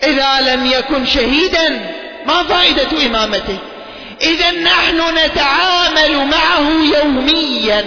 إذا 0.03 0.41
لم 0.41 0.65
يكن 0.65 1.05
شهيدا 1.05 1.91
ما 2.25 2.43
فائدة 2.43 3.05
إمامته. 3.05 3.57
إذا 4.23 4.51
نحن 4.51 5.17
نتعامل 5.17 6.27
معه 6.27 6.69
يوميا. 6.97 7.85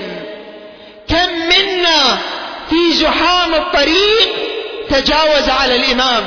كم 1.09 1.33
منا 1.33 2.18
في 2.70 2.92
زحام 2.92 3.55
الطريق 3.55 4.35
تجاوز 4.90 5.49
على 5.49 5.77
الإمام. 5.77 6.25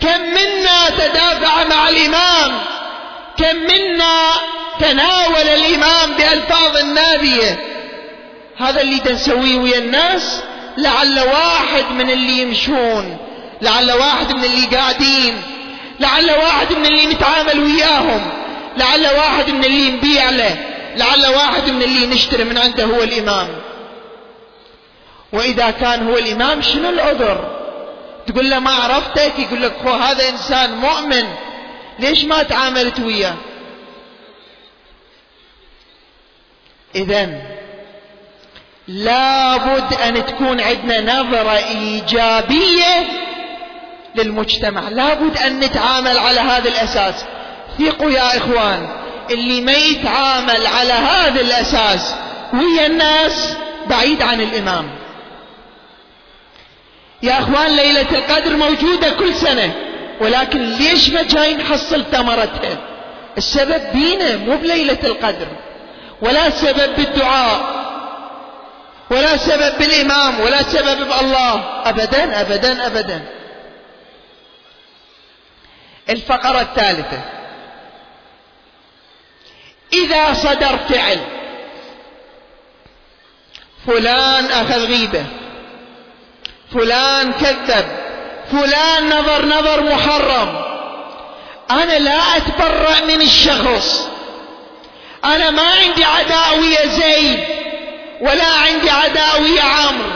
كم 0.00 0.20
منا 0.20 0.90
تدافع 0.90 1.64
مع 1.64 1.88
الإمام. 1.88 2.60
كم 3.38 3.56
منا 3.56 4.32
تناول 4.80 5.48
الإمام 5.48 6.12
بألفاظ 6.18 6.76
نابيه 6.76 7.58
هذا 8.58 8.80
اللي 8.80 9.00
نسويه 9.10 9.56
ويا 9.56 9.78
الناس 9.78 10.42
لعل 10.76 11.20
واحد 11.20 11.84
من 11.90 12.10
اللي 12.10 12.38
يمشون 12.42 13.18
لعل 13.62 13.92
واحد 13.92 14.32
من 14.32 14.44
اللي 14.44 14.66
قاعدين 14.76 15.42
لعل 16.00 16.30
واحد 16.30 16.72
من 16.72 16.86
اللي 16.86 17.06
نتعامل 17.06 17.60
وياهم. 17.60 18.30
لعل 18.76 19.06
واحد 19.06 19.50
من 19.50 19.64
اللي 19.64 19.90
نبيع 19.90 20.30
له 20.30 20.56
لعل 20.96 21.26
واحد 21.26 21.70
من 21.70 21.82
اللي 21.82 22.06
نشتري 22.06 22.44
من 22.44 22.58
عنده 22.58 22.84
هو 22.84 23.02
الإمام. 23.02 23.48
وإذا 25.32 25.70
كان 25.70 26.08
هو 26.08 26.18
الإمام 26.18 26.62
شنو 26.62 26.88
العذر؟ 26.88 27.56
تقول 28.26 28.50
له 28.50 28.58
ما 28.58 28.70
عرفتك؟ 28.70 29.38
يقول 29.38 29.62
لك 29.62 29.74
هو 29.86 29.92
هذا 29.92 30.28
إنسان 30.28 30.76
مؤمن. 30.76 31.24
ليش 31.98 32.24
ما 32.24 32.42
تعاملت 32.42 33.00
وياه؟ 33.00 33.34
إذا 36.94 37.42
لابد 38.88 39.94
أن 39.94 40.26
تكون 40.26 40.60
عندنا 40.60 41.20
نظرة 41.20 41.56
إيجابية 41.56 43.06
للمجتمع. 44.14 44.88
لابد 44.88 45.38
أن 45.38 45.60
نتعامل 45.60 46.18
على 46.18 46.40
هذا 46.40 46.68
الأساس. 46.68 47.24
ثقوا 47.78 48.10
يا 48.10 48.36
إخوان 48.36 48.88
اللي 49.30 49.60
ما 49.60 49.72
يتعامل 49.72 50.66
على 50.66 50.92
هذا 50.92 51.40
الأساس 51.40 52.14
ويا 52.52 52.86
الناس 52.86 53.56
بعيد 53.86 54.22
عن 54.22 54.40
الإمام. 54.40 54.90
يا 57.22 57.38
أخوان 57.38 57.76
ليلة 57.76 58.18
القدر 58.18 58.56
موجودة 58.56 59.10
كل 59.10 59.34
سنة 59.34 59.74
ولكن 60.20 60.70
ليش 60.72 61.10
ما 61.10 61.22
جاي 61.22 61.54
نحصل 61.54 62.04
ثمرتها 62.12 62.78
السبب 63.38 63.82
بينا 63.92 64.36
مو 64.36 64.56
بليلة 64.56 64.98
القدر 65.04 65.46
ولا 66.22 66.50
سبب 66.50 66.96
بالدعاء 66.96 67.76
ولا 69.10 69.36
سبب 69.36 69.78
بالإمام 69.78 70.40
ولا 70.40 70.62
سبب 70.62 70.98
بالله. 70.98 71.82
أبدا 71.84 72.40
أبدا 72.40 72.86
أبدا. 72.86 73.22
الفقرة 76.10 76.60
الثالثة. 76.60 77.22
إذا 79.92 80.32
صدر 80.32 80.78
فعل. 80.88 81.18
فلان 83.86 84.44
أخذ 84.44 84.86
غيبة. 84.86 85.24
فلان 86.74 87.32
كذب. 87.32 87.86
فلان 88.52 89.08
نظر 89.08 89.46
نظر 89.46 89.82
محرم. 89.82 90.62
أنا 91.70 91.98
لا 91.98 92.36
أتبرأ 92.36 93.00
من 93.00 93.22
الشخص. 93.22 94.08
أنا 95.24 95.50
ما 95.50 95.62
عندي 95.62 96.04
عداء 96.04 96.58
ويا 96.58 96.86
زيد 96.86 97.44
ولا 98.20 98.46
عندي 98.46 98.90
عداء 98.90 99.42
ويا 99.42 99.62
عمرو. 99.62 100.10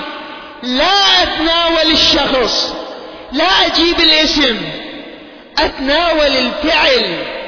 لا 0.62 1.22
أتناول 1.22 1.92
الشخص. 1.92 2.74
لا 3.32 3.66
أجيب 3.66 4.00
الاسم. 4.00 4.60
أتناول 5.58 6.26
الفعل. 6.26 7.39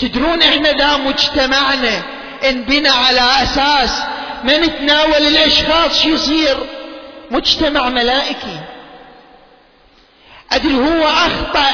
تدرون 0.00 0.42
إحنا 0.42 0.72
ذا 0.72 0.96
مجتمعنا 0.96 2.02
انبنى 2.44 2.88
على 2.88 3.20
أساس 3.42 4.02
ما 4.44 4.58
نتناول 4.58 5.26
الأشخاص 5.26 6.02
شو 6.02 6.08
يصير 6.08 6.56
مجتمع 7.30 7.88
ملائكي. 7.88 8.60
أدري 10.52 10.74
هو 10.74 11.08
أخطأ 11.08 11.66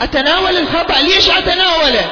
أتناول 0.00 0.56
الخطأ 0.56 1.00
ليش 1.00 1.30
أتناوله؟ 1.30 2.10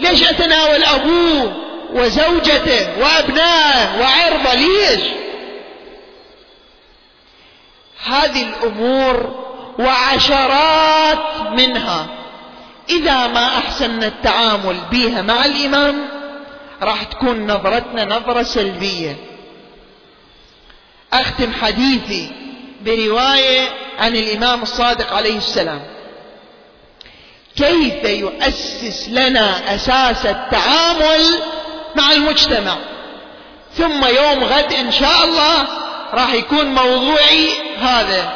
ليش 0.00 0.22
أتناول 0.22 0.84
أبوه 0.84 1.52
وزوجته 1.92 2.98
وأبنائه 2.98 4.00
وعرضه؟ 4.00 4.54
ليش؟ 4.54 5.00
هذه 8.06 8.42
الأمور 8.42 9.44
وعشرات 9.78 11.50
منها. 11.50 12.06
إذا 12.88 13.26
ما 13.26 13.58
أحسننا 13.58 14.06
التعامل 14.06 14.76
بها 14.90 15.22
مع 15.22 15.44
الإمام 15.44 16.08
راح 16.82 17.02
تكون 17.02 17.46
نظرتنا 17.46 18.04
نظرة 18.04 18.42
سلبية. 18.42 19.16
أختم 21.12 21.52
حديثي 21.52 22.32
برواية 22.80 23.68
عن 23.98 24.16
الإمام 24.16 24.62
الصادق 24.62 25.12
عليه 25.12 25.36
السلام. 25.36 25.82
كيف 27.56 28.04
يؤسس 28.04 29.08
لنا 29.08 29.74
أساس 29.74 30.26
التعامل 30.26 31.42
مع 31.96 32.12
المجتمع؟ 32.12 32.76
ثم 33.74 34.04
يوم 34.04 34.44
غد 34.44 34.72
إن 34.72 34.92
شاء 34.92 35.24
الله 35.24 35.66
راح 36.12 36.32
يكون 36.32 36.66
موضوعي 36.66 37.48
هذا. 37.78 38.32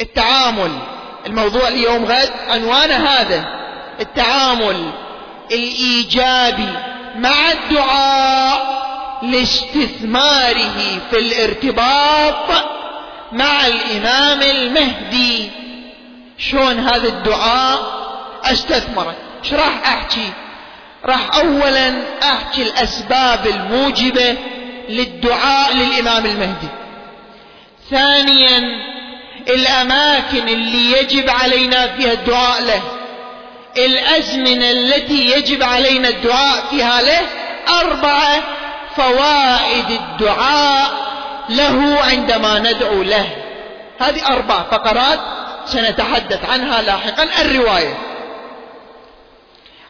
التعامل 0.00 0.95
الموضوع 1.26 1.68
اليوم 1.68 2.04
غد 2.04 2.30
عنوانه 2.48 2.94
هذا 2.94 3.44
التعامل 4.00 4.90
الإيجابي 5.52 6.72
مع 7.16 7.52
الدعاء 7.52 8.76
لاستثماره 9.22 11.00
في 11.10 11.18
الارتباط 11.18 12.64
مع 13.32 13.66
الإمام 13.66 14.42
المهدي. 14.42 15.50
شلون 16.38 16.78
هذا 16.78 17.08
الدعاء؟ 17.08 18.06
أستثمره. 18.44 19.14
إيش 19.44 19.52
راح 19.52 19.82
أحكي؟ 19.86 20.32
راح 21.04 21.36
اولا 21.36 21.94
أحكي 22.22 22.62
الأسباب 22.62 23.46
الموجبة 23.46 24.36
للدعاء 24.88 25.74
للإمام 25.74 26.26
المهدي. 26.26 26.68
ثانيا 27.90 28.62
الأماكن 29.48 30.48
اللي 30.48 30.92
يجب 30.92 31.30
علينا 31.30 31.96
فيها 31.96 32.12
الدعاء 32.12 32.62
له. 32.62 32.82
الأزمنة 33.76 34.70
التي 34.70 35.30
يجب 35.30 35.62
علينا 35.62 36.08
الدعاء 36.08 36.66
فيها 36.70 37.02
له 37.02 37.20
اربعه 37.80 38.42
فوائد 38.96 39.90
الدعاء 39.90 40.90
له 41.48 41.98
عندما 42.02 42.58
ندعو 42.58 43.02
له. 43.02 43.26
هذه 43.98 44.26
أربع 44.26 44.62
فقرات 44.62 45.20
سنتحدث 45.66 46.44
عنها 46.50 46.82
لاحقا. 46.82 47.28
الرواية. 47.42 47.98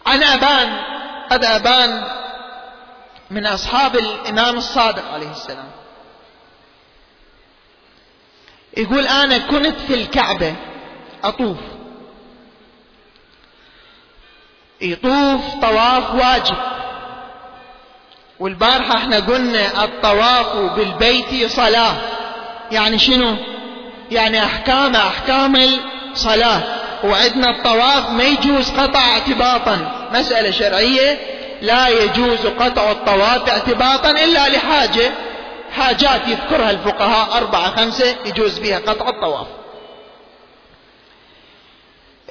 عن 0.06 0.22
أبان. 0.22 0.76
هذا 1.32 1.56
أبان 1.56 2.04
من 3.30 3.46
أصحاب 3.46 3.96
الإمام 3.96 4.56
الصادق 4.56 5.12
عليه 5.14 5.30
السلام. 5.30 5.70
يقول 8.76 9.06
أنا 9.06 9.38
كنت 9.38 9.76
في 9.86 9.94
الكعبة 9.94 10.54
أطوف. 11.24 11.56
يطوف 14.80 15.40
طواف 15.62 16.14
واجب. 16.14 16.56
والبارحة 18.38 18.96
إحنا 18.96 19.16
قلنا 19.16 19.84
الطواف 19.84 20.56
بالبيت 20.56 21.50
صلاة. 21.50 21.94
يعني 22.72 22.98
شنو؟ 22.98 23.36
يعني 24.10 24.44
أحكام 24.44 24.96
أحكام 24.96 25.56
الصلاة. 26.12 26.62
وعندنا 27.04 27.50
الطواف 27.50 28.10
ما 28.10 28.24
يجوز 28.24 28.70
قطع 28.70 29.00
اعتباطا. 29.00 30.08
مسألة 30.14 30.50
شرعية 30.50 31.18
لا 31.62 31.88
يجوز 31.88 32.46
قطع 32.46 32.90
الطواف 32.90 33.48
اعتباطا 33.48 34.10
إلا 34.10 34.48
لحاجة. 34.48 35.12
حاجات 35.76 36.28
يذكرها 36.28 36.70
الفقهاء 36.70 37.36
أربعة 37.36 37.76
خمسة 37.76 38.16
يجوز 38.26 38.58
فيها 38.58 38.78
قطع 38.78 39.08
الطواف. 39.08 39.46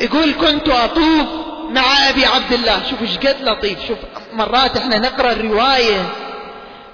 يقول 0.01 0.33
كنت 0.33 0.69
أطوف 0.69 1.27
مع 1.69 2.09
أبي 2.09 2.25
عبد 2.25 2.53
الله. 2.53 2.81
شوف 2.89 3.01
إيش 3.01 3.17
قد 3.17 3.41
لطيف. 3.41 3.87
شوف 3.87 3.97
مرات 4.33 4.77
إحنا 4.77 4.97
نقرأ 4.97 5.31
الرواية 5.31 6.09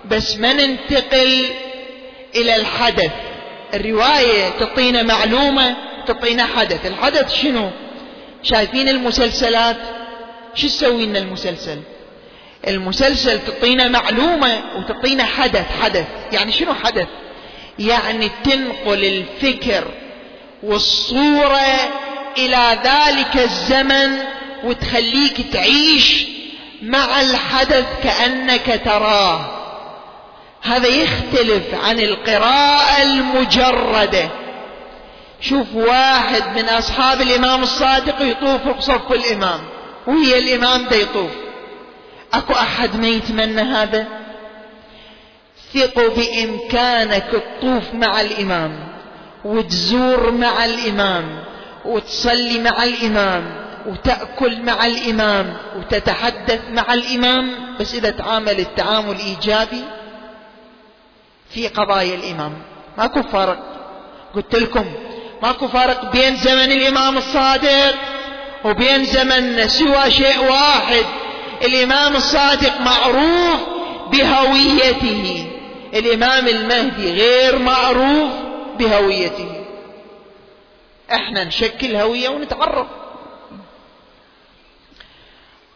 بس 0.05 0.37
ما 0.37 0.53
ننتقل 0.53 1.45
إلى 2.35 2.55
الحدث. 2.55 3.11
الرواية 3.73 4.49
تعطينا 4.49 5.03
معلومة 5.03 5.75
تعطينا 6.07 6.45
حدث. 6.45 6.85
الحدث 6.85 7.33
شنو؟ 7.33 7.69
شايفين 8.43 8.89
المسلسلات؟ 8.89 9.77
شو 10.55 10.67
تسوي 10.67 11.05
لنا 11.05 11.19
المسلسل؟ 11.19 11.79
المسلسل 12.67 13.39
تعطينا 13.45 13.87
معلومة 13.87 14.61
وتعطينا 14.77 15.23
حدث 15.23 15.65
حدث. 15.81 16.05
يعني 16.31 16.51
شنو 16.51 16.73
حدث؟ 16.73 17.07
يعني 17.79 18.29
تنقل 18.43 19.05
الفكر 19.05 19.83
والصورة 20.63 21.79
إلى 22.37 22.79
ذلك 22.83 23.37
الزمن 23.37 24.17
وتخليك 24.63 25.53
تعيش 25.53 26.27
مع 26.81 27.21
الحدث 27.21 27.85
كأنك 28.03 28.81
تراه. 28.85 29.57
هذا 30.61 30.87
يختلف 30.87 31.63
عن 31.83 31.99
القراءة 31.99 33.01
المجردة. 33.03 34.29
شوف 35.41 35.67
واحد 35.75 36.43
من 36.57 36.69
أصحاب 36.69 37.21
الإمام 37.21 37.63
الصادق 37.63 38.21
يطوف 38.21 38.77
بصف 38.77 39.11
الإمام 39.11 39.59
وهي 40.07 40.39
الإمام 40.39 40.87
دا 40.87 40.95
يطوف. 40.95 41.31
أكو 42.33 42.53
أحد 42.53 42.95
ما 42.95 43.07
يتمنى 43.07 43.61
هذا؟ 43.61 44.07
ثقوا 45.73 46.09
بإمكانك 46.09 47.23
تطوف 47.31 47.93
مع 47.93 48.21
الإمام 48.21 48.87
وتزور 49.45 50.31
مع 50.31 50.65
الإمام 50.65 51.43
وتصلي 51.85 52.59
مع 52.59 52.83
الإمام 52.83 53.61
وتأكل 53.85 54.61
مع 54.61 54.85
الإمام 54.85 55.57
وتتحدث 55.77 56.61
مع 56.69 56.93
الإمام 56.93 57.75
بس 57.79 57.93
إذا 57.93 58.09
تعامل 58.09 58.59
التعامل 58.59 59.19
إيجابي 59.19 59.83
في 61.49 61.67
قضايا 61.67 62.15
الإمام. 62.15 62.53
ماكو 62.97 63.23
فرق. 63.23 63.59
قلت 64.35 64.55
لكم 64.55 64.85
ماكو 65.43 65.67
فرق 65.67 66.11
بين 66.11 66.35
زمن 66.35 66.71
الإمام 66.71 67.17
الصادق 67.17 67.95
وبين 68.65 69.05
زمننا 69.05 69.67
سوى 69.67 70.11
شيء 70.11 70.39
واحد. 70.39 71.05
الإمام 71.63 72.15
الصادق 72.15 72.81
معروف 72.81 73.59
بهويته. 74.11 75.47
الإمام 75.93 76.47
المهدي 76.47 77.13
غير 77.13 77.59
معروف 77.59 78.31
بهويته. 78.79 79.65
إحنا 81.11 81.43
نشكل 81.43 81.95
هوية 81.95 82.29
ونتعرف. 82.29 82.87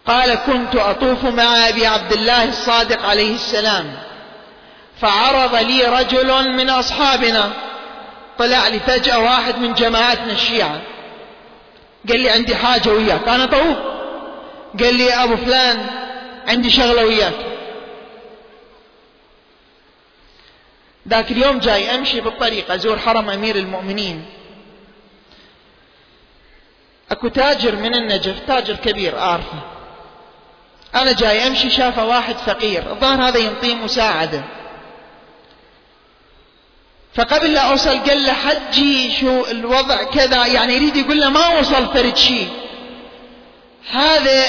قال 0.07 0.35
كنت 0.35 0.75
أطوف 0.75 1.25
مع 1.25 1.69
أبي 1.69 1.87
عبد 1.87 2.13
الله 2.13 2.43
الصادق 2.43 3.05
عليه 3.05 3.35
السلام 3.35 3.97
فعرض 5.01 5.55
لي 5.55 5.83
رجل 5.83 6.49
من 6.49 6.69
أصحابنا 6.69 7.51
طلع 8.39 8.67
لي 8.67 8.79
فجأة 8.79 9.19
واحد 9.19 9.57
من 9.59 9.73
جماعتنا 9.73 10.31
الشيعة. 10.31 10.81
قال 12.09 12.19
لي 12.19 12.29
عندي 12.29 12.55
حاجة 12.55 12.89
وياك 12.89 13.27
أنا 13.27 13.45
طوف. 13.45 13.94
قال 14.79 14.95
لي 14.95 15.13
أبو 15.13 15.35
فلان 15.35 15.87
عندي 16.47 16.69
شغلة 16.69 17.05
وياك. 17.05 17.45
ذاك 21.07 21.31
اليوم 21.31 21.59
جاي 21.59 21.95
أمشي 21.95 22.21
بالطريق 22.21 22.71
أزور 22.71 22.99
حرم 22.99 23.29
أمير 23.29 23.55
المؤمنين. 23.55 24.25
أكو 27.11 27.27
تاجر 27.27 27.75
من 27.75 27.95
النجف 27.95 28.39
تاجر 28.47 28.75
كبير 28.75 29.19
أعرفه. 29.19 29.59
أنا 30.95 31.11
جاي 31.11 31.47
أمشي 31.47 31.69
شافه 31.69 32.05
واحد 32.05 32.35
فقير. 32.35 32.91
الظاهر 32.91 33.27
هذا 33.27 33.37
ينطيه 33.37 33.75
مساعدة. 33.75 34.43
فقبل 37.13 37.53
لا 37.53 37.61
أوصل 37.61 37.99
قال 37.99 38.23
له 38.23 38.33
حجي 38.33 39.11
شو 39.11 39.45
الوضع 39.45 40.03
كذا. 40.03 40.45
يعني 40.45 40.73
يريد 40.73 40.95
يقول 40.95 41.19
له 41.19 41.29
ما 41.29 41.59
وصل 41.59 41.93
فرد 41.93 42.17
شيء. 42.17 42.49
هذا 43.91 44.45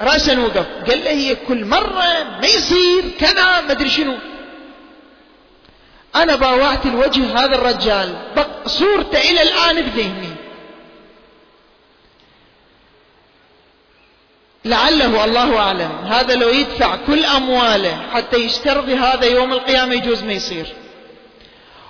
رأسا 0.00 0.38
وقف. 0.38 0.66
قال 0.90 1.04
له 1.04 1.10
هي 1.10 1.34
كل 1.34 1.64
مرة 1.64 2.24
ما 2.40 2.46
يصير 2.46 3.04
كذا 3.20 3.60
ما 3.60 3.72
أدري 3.72 3.88
شنو. 3.88 4.16
أنا 6.16 6.36
باوعت 6.36 6.86
الوجه 6.86 7.44
هذا 7.44 7.54
الرجال. 7.54 8.14
صورته 8.66 9.18
إلى 9.18 9.42
الآن 9.42 9.80
بذهني 9.80 10.32
لعله 14.64 15.24
الله 15.24 15.58
أعلم. 15.58 15.92
هذا 16.06 16.34
لو 16.34 16.48
يدفع 16.48 16.96
كل 17.06 17.24
أمواله 17.24 17.96
حتى 18.12 18.36
يسترضي 18.36 18.94
هذا 18.94 19.26
يوم 19.26 19.52
القيامة 19.52 19.94
يجوز 19.94 20.22
ما 20.22 20.32
يصير. 20.32 20.66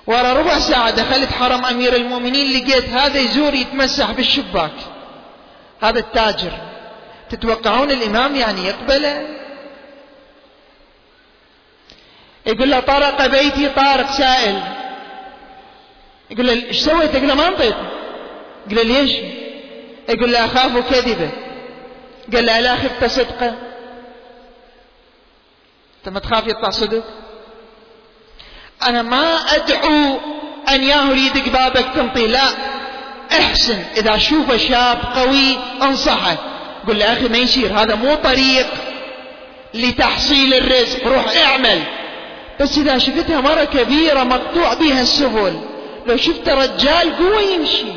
ورا 0.07 0.33
ربع 0.33 0.59
ساعة 0.59 0.91
دخلت 0.91 1.33
حرم 1.33 1.65
أمير 1.65 1.97
المؤمنين 1.97 2.63
لقيت 2.63 2.89
هذا 2.89 3.21
يزور 3.21 3.55
يتمسح 3.55 4.11
بالشباك. 4.11 4.98
هذا 5.83 5.99
التاجر. 5.99 6.53
تتوقعون 7.31 7.91
الإمام 7.91 8.37
يعني 8.37 8.65
يقبله؟ 8.65 9.27
يقول 12.47 12.71
له 12.71 12.81
طرق 12.81 13.27
بيتي 13.27 13.69
طارق 13.69 14.11
سائل. 14.11 14.63
يقول 16.31 16.47
له 16.47 16.53
إيش 16.53 16.79
سويت؟ 16.79 17.15
يقول 17.15 17.29
له 17.29 17.35
ما 17.35 17.49
انطيت 17.49 17.77
يقول 18.67 18.77
له 18.77 18.83
ليش؟ 18.83 19.13
يقول 20.09 20.33
له 20.33 20.45
أخاف 20.45 20.91
كذبة. 20.91 21.31
قال 22.33 22.47
له 22.47 22.59
الا 22.59 22.77
خفت 22.77 23.05
صدقة. 23.05 23.49
أنت 25.99 26.09
ما 26.09 26.21
تخاف 26.21 26.47
يطلع 26.47 26.71
صدق؟ 26.71 27.05
أنا 28.83 29.03
ما 29.03 29.35
أدعو 29.37 30.19
أن 30.69 30.85
ياهو 30.85 31.13
يدق 31.13 31.49
بابك 31.49 31.87
تنطي 31.95 32.27
لا. 32.27 32.78
أحسن. 33.39 33.85
إذا 33.97 34.19
شوفه 34.19 34.57
شاب 34.57 34.99
قوي 35.15 35.59
أنصحه. 35.83 36.37
قل 36.89 36.99
له 36.99 37.13
أخي 37.13 37.29
ما 37.29 37.39
يصير. 37.39 37.81
هذا 37.81 37.95
مو 37.95 38.15
طريق 38.15 38.67
لتحصيل 39.75 40.55
الرزق. 40.55 41.07
روح 41.07 41.37
اعمل. 41.37 41.83
بس 42.61 42.79
إذا 42.79 42.99
شفتها 42.99 43.41
مرة 43.41 43.65
كبيرة 43.65 44.23
مقطوع 44.23 44.75
بها 44.75 45.03
السبل 45.03 45.61
لو 46.07 46.17
شفت 46.17 46.49
رجال 46.49 47.17
قوة 47.19 47.41
يمشي. 47.41 47.93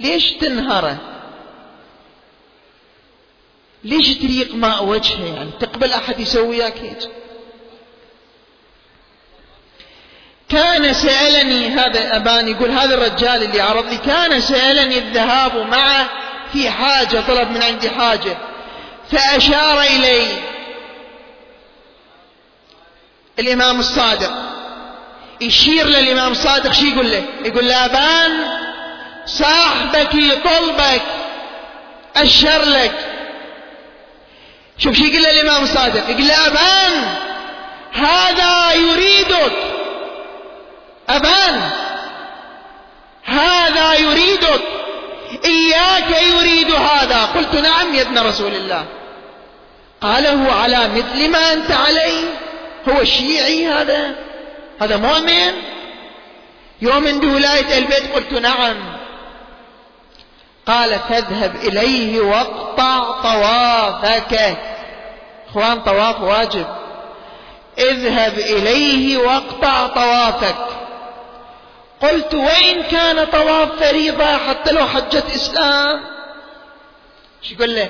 ليش 0.00 0.32
تنهره؟ 0.32 0.96
ليش 3.84 4.08
تريق 4.14 4.54
ماء 4.54 4.84
وجهه 4.84 5.24
يعني؟ 5.36 5.50
تقبل 5.60 5.92
أحد 5.92 6.20
يسوي 6.20 6.48
وياك 6.48 6.78
هيك؟ 6.78 6.98
كان 10.48 10.92
سألني 10.92 11.68
هذا 11.68 12.16
أبان 12.16 12.48
يقول 12.48 12.70
هذا 12.70 12.94
الرجال 12.94 13.42
اللي 13.42 13.60
عرض 13.60 13.86
لي 13.88 13.96
كان 13.96 14.40
سألني 14.40 14.98
الذهاب 14.98 15.56
معه 15.56 16.06
في 16.52 16.70
حاجة 16.70 17.20
طلب 17.28 17.50
من 17.50 17.62
عندي 17.62 17.90
حاجة. 17.90 18.36
فأشار 19.12 19.80
إلي 19.80 20.26
الإمام 23.38 23.80
الصادق. 23.80 24.32
يشير 25.40 25.86
للإمام 25.86 26.32
الصادق 26.32 26.72
شي 26.72 26.90
يقول 26.90 27.10
له؟ 27.10 27.24
يقول 27.44 27.68
له 27.68 27.84
أبان 27.84 28.30
صاحبك 29.26 30.14
يطلبك 30.14 31.02
أشر 32.16 32.62
لك. 32.64 32.94
شوف 34.78 34.96
شي 34.96 35.08
يقول 35.08 35.22
له 35.22 35.30
الإمام 35.30 35.62
الصادق؟ 35.62 36.10
يقول 36.10 36.28
له 36.28 36.46
أبان 36.46 37.14
هذا 37.92 38.74
يريدك. 38.74 39.73
أبان. 41.08 41.70
هذا 43.24 43.94
يريدك. 43.94 44.62
إياك 45.44 46.22
يريد 46.22 46.70
هذا. 46.70 47.24
قلت 47.24 47.54
نعم 47.54 47.94
يا 47.94 48.02
ابن 48.02 48.18
رسول 48.18 48.54
الله. 48.54 48.84
قال 50.00 50.26
هو 50.26 50.50
على 50.50 50.88
مثل 50.88 51.30
ما 51.30 51.52
أنت 51.52 51.70
عليه. 51.70 52.24
هو 52.88 53.04
شيعي 53.04 53.66
هذا. 53.66 54.14
هذا 54.80 54.96
مؤمن. 54.96 55.52
يؤمن 56.82 57.20
بولاية 57.20 57.78
البيت 57.78 58.14
قلت 58.14 58.32
نعم. 58.32 58.76
قال 60.66 60.98
فاذهب 61.08 61.56
إليه 61.56 62.20
واقطع 62.20 63.20
طوافك. 63.22 64.56
إخوان 65.50 65.80
طواف 65.80 66.20
واجب. 66.20 66.66
اذهب 67.78 68.38
إليه 68.38 69.16
واقطع 69.16 69.86
طوافك. 69.86 70.83
قلت 72.02 72.34
وإن 72.34 72.82
كان 72.82 73.24
طواف 73.24 73.68
فريضة 73.80 74.36
حتى 74.36 74.72
لو 74.72 74.86
حجة 74.86 75.22
إسلام. 75.34 76.00
شو 77.42 77.54
يقول 77.54 77.74
له؟ 77.74 77.88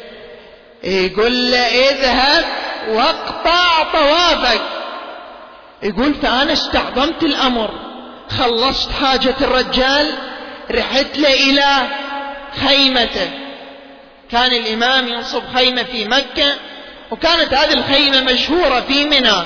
يقول 0.85 1.51
له 1.51 1.59
اذهب 1.59 2.45
واقطع 2.89 3.83
طوافك. 3.93 4.61
يقول 5.83 6.15
فأنا 6.15 6.53
استعظمت 6.53 7.23
الأمر. 7.23 7.71
خلصت 8.39 8.91
حاجة 8.93 9.35
الرجال 9.41 10.15
رحت 10.71 11.19
له 11.19 11.33
إلى 11.51 11.87
خيمته. 12.69 13.31
كان 14.31 14.53
الإمام 14.53 15.09
ينصب 15.09 15.43
خيمة 15.55 15.83
في 15.83 16.05
مكة 16.05 16.55
وكانت 17.11 17.55
هذه 17.55 17.73
الخيمة 17.73 18.21
مشهورة 18.21 18.81
في 18.81 19.05
منى. 19.05 19.43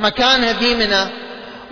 مكانها 0.00 0.52
في 0.52 0.74
منى. 0.74 1.06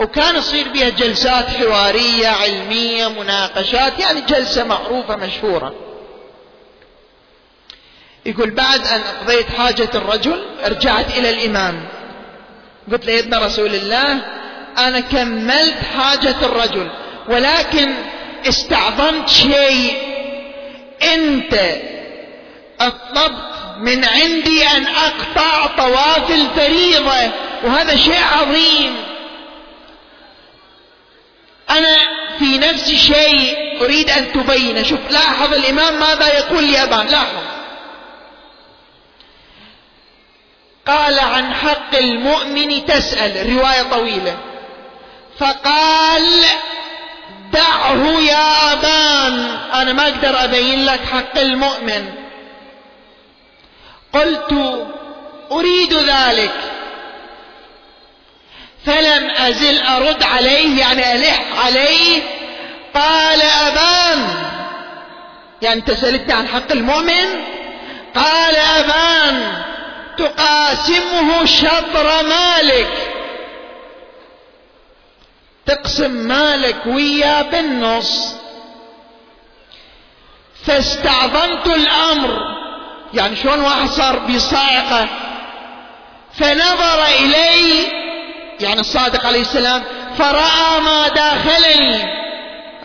وكان 0.00 0.36
يصير 0.36 0.68
بها 0.68 0.88
جلسات 0.88 1.48
حوارية 1.48 2.28
علمية 2.28 3.08
مناقشات 3.08 3.98
يعني 3.98 4.20
جلسة 4.20 4.64
معروفة 4.64 5.16
مشهورة. 5.16 5.74
يقول 8.26 8.50
بعد 8.50 8.80
أن 8.86 9.00
قضيت 9.22 9.46
حاجة 9.58 9.88
الرجل 9.94 10.44
رجعت 10.64 11.18
إلى 11.18 11.30
الإمام. 11.30 11.88
قلت 12.92 13.06
له 13.06 13.12
يا 13.12 13.20
ابن 13.20 13.34
رسول 13.34 13.74
الله 13.74 14.18
أنا 14.78 15.00
كملت 15.00 15.76
حاجة 15.96 16.36
الرجل 16.42 16.90
ولكن 17.28 17.94
استعظمت 18.48 19.28
شيء. 19.28 19.96
أنت 21.14 21.54
أطلبت 22.80 23.42
من 23.78 24.04
عندي 24.04 24.62
أن 24.66 24.86
أقطع 24.86 25.66
طواف 25.66 26.30
الفريضة 26.30 27.32
وهذا 27.64 27.96
شيء 27.96 28.24
عظيم. 28.32 29.09
أنا 31.70 31.96
في 32.38 32.58
نفس 32.58 32.92
شيء 32.92 33.56
أريد 33.84 34.10
أن 34.10 34.32
تبين. 34.32 34.84
شوف 34.84 35.00
لاحظ 35.10 35.54
الإمام 35.54 36.00
ماذا 36.00 36.38
يقول 36.38 36.72
لأبان 36.72 37.06
لاحظ. 37.06 37.42
قال 40.86 41.18
عن 41.18 41.54
حق 41.54 41.96
المؤمن 41.96 42.86
تسأل. 42.86 43.36
الرواية 43.36 43.82
طويلة. 43.82 44.36
فقال 45.38 46.44
دعه 47.52 48.20
يا 48.20 48.72
أبان. 48.72 49.58
أنا 49.74 49.92
ما 49.92 50.02
أقدر 50.02 50.44
أبين 50.44 50.84
لك 50.84 51.00
حق 51.12 51.38
المؤمن. 51.38 52.12
قلت 54.12 54.52
أريد 55.52 55.94
ذلك. 55.94 56.79
فلم 58.86 59.30
أزل 59.30 59.78
أرد 59.82 60.22
عليه 60.22 60.80
يعني 60.80 61.12
ألح 61.12 61.44
عليه. 61.64 62.22
قال 62.94 63.42
أبان 63.42 64.28
يعني 65.62 65.80
أنت 65.80 65.90
سألتني 65.90 66.32
عن 66.32 66.48
حق 66.48 66.72
المؤمن. 66.72 67.44
قال 68.14 68.56
أبان 68.56 69.62
تقاسمه 70.18 71.44
شطر 71.44 72.22
مالك. 72.22 73.12
تقسم 75.66 76.10
مالك 76.10 76.86
وياه 76.86 77.42
بالنص. 77.42 78.34
فاستعظمت 80.66 81.66
الأمر. 81.66 82.38
يعني 83.14 83.36
شلون 83.36 83.60
واحد 83.60 83.88
صار 83.88 84.18
بصاعقة؟ 84.18 85.08
فنظر 86.38 87.04
الي 87.04 87.99
يعني 88.60 88.80
الصادق 88.80 89.26
عليه 89.26 89.40
السلام 89.40 89.82
فرأى 90.18 90.80
ما 90.80 91.08
داخلني 91.08 92.20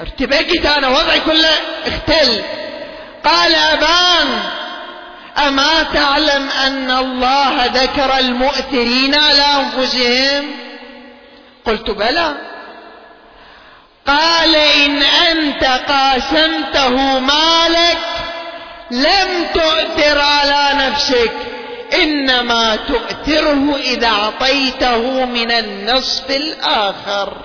ارتبكت 0.02 0.66
أنا 0.66 0.88
وضعي 0.88 1.20
كله 1.20 1.50
اختل. 1.88 2.42
قال 3.26 3.56
أبان 3.56 4.28
أما 5.48 5.84
تعلم 5.94 6.50
أن 6.66 6.92
الله 6.92 7.66
ذكر 7.66 8.20
المؤثرين 8.20 9.16
على 9.16 9.42
أنفسهم؟ 9.42 10.52
قلت 11.66 11.92
بلى. 11.92 12.36
قال 14.08 14.56
إن 14.56 15.04
أنت 15.04 15.64
قاسمته 15.64 17.20
مالك 17.20 17.98
لم 18.92 19.48
تؤثر 19.54 20.20
على 20.20 20.70
نفسك. 20.74 21.55
إنما 21.93 22.76
تؤثره 22.76 23.76
إذا 23.76 24.08
أعطيته 24.08 25.26
من 25.26 25.52
النصف 25.52 26.32
الآخر. 26.32 27.38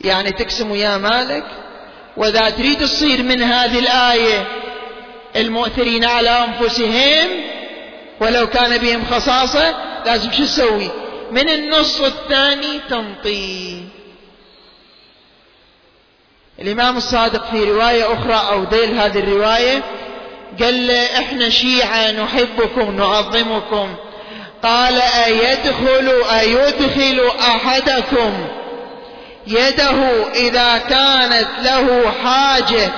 يعني 0.00 0.32
تقسم 0.32 0.74
يا 0.74 0.96
مالك؟ 0.96 1.44
وإذا 2.16 2.50
تريد 2.50 2.80
تصير 2.80 3.22
من 3.22 3.42
هذه 3.42 3.78
الآية 3.78 4.46
المؤثرين 5.36 6.04
على 6.04 6.30
أنفسهم 6.30 7.28
ولو 8.20 8.46
كان 8.46 8.78
بهم 8.78 9.04
خصاصة 9.04 9.74
لازم 10.06 10.32
شو 10.32 10.44
تسوي؟ 10.44 10.90
من 11.30 11.48
النص 11.48 12.00
الثاني 12.00 12.80
تنطيه 12.90 13.82
الإمام 16.58 16.96
الصادق 16.96 17.50
في 17.50 17.64
رواية 17.64 18.12
أخرى 18.12 18.48
أو 18.52 18.64
ديل 18.64 18.98
هذه 18.98 19.18
الرواية 19.18 19.82
قال 20.62 20.86
له 20.86 21.18
إحنا 21.18 21.48
شيعة 21.48 22.10
نحبكم 22.10 22.96
نعظمكم. 22.96 23.94
قال 24.62 25.00
أيدخل 25.00 26.24
أيدخل 26.40 27.30
أحدكم. 27.40 28.48
يده 29.46 30.28
إذا 30.34 30.78
كانت 30.78 31.48
له 31.62 32.12
حاجة 32.24 32.90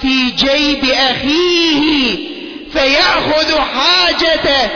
في 0.00 0.30
جيب 0.30 0.84
أخيه 0.84 2.18
فيأخذ 2.72 3.60
حاجته 3.60 4.70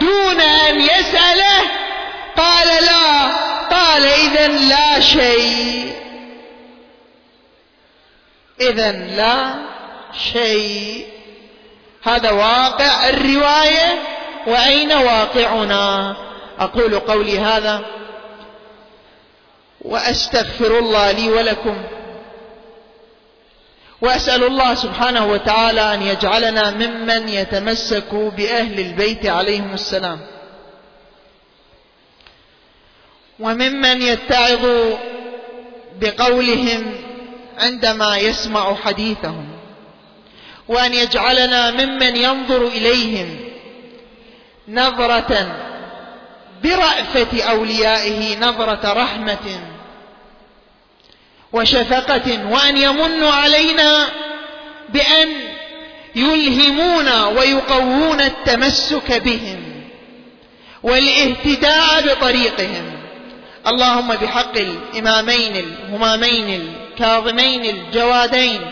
دون 0.00 0.40
أن 0.40 0.80
يسأله. 0.80 1.60
قال 2.36 2.68
لا. 2.84 3.26
قال 3.70 4.06
إذا 4.06 4.48
لا 4.48 5.00
شيء. 5.00 5.92
إذا 8.60 8.92
لا 8.92 9.54
شيء. 10.32 11.15
هذا 12.06 12.30
واقع 12.30 13.08
الرواية 13.08 14.02
وأين 14.46 14.92
واقعنا؟ 14.92 16.16
أقول 16.58 16.98
قولي 16.98 17.38
هذا. 17.38 17.84
وأستغفر 19.80 20.78
الله 20.78 21.10
لي 21.10 21.30
ولكم. 21.30 21.82
وأسأل 24.00 24.44
الله 24.44 24.74
سبحانه 24.74 25.26
وتعالى 25.26 25.94
أن 25.94 26.02
يجعلنا 26.02 26.70
ممن 26.70 27.28
يتمسك 27.28 28.14
بأهل 28.14 28.80
البيت 28.80 29.26
عليهم 29.26 29.74
السلام. 29.74 30.20
وممن 33.40 34.02
يتعظ 34.02 34.66
بقولهم 36.00 36.94
عندما 37.58 38.16
يسمع 38.16 38.74
حديثهم. 38.74 39.55
وأن 40.68 40.94
يجعلنا 40.94 41.70
ممن 41.70 42.16
ينظر 42.16 42.66
إليهم 42.66 43.38
نظرة 44.68 45.56
برأفة 46.64 47.42
أوليائه 47.42 48.38
نظرة 48.38 48.92
رحمة 48.92 49.60
وشفقة 51.52 52.50
وأن 52.50 52.76
يمن 52.76 53.24
علينا 53.24 54.08
بأن 54.88 55.28
يلهمونا 56.16 57.26
ويقوون 57.26 58.20
التمسك 58.20 59.12
بهم 59.12 59.82
والاهتداء 60.82 62.06
بطريقهم. 62.06 62.92
اللهم 63.66 64.08
بحق 64.08 64.56
الإمامين 64.56 65.56
الهمامين 65.56 66.60
الكاظمين 66.60 67.64
الجوادين 67.64 68.70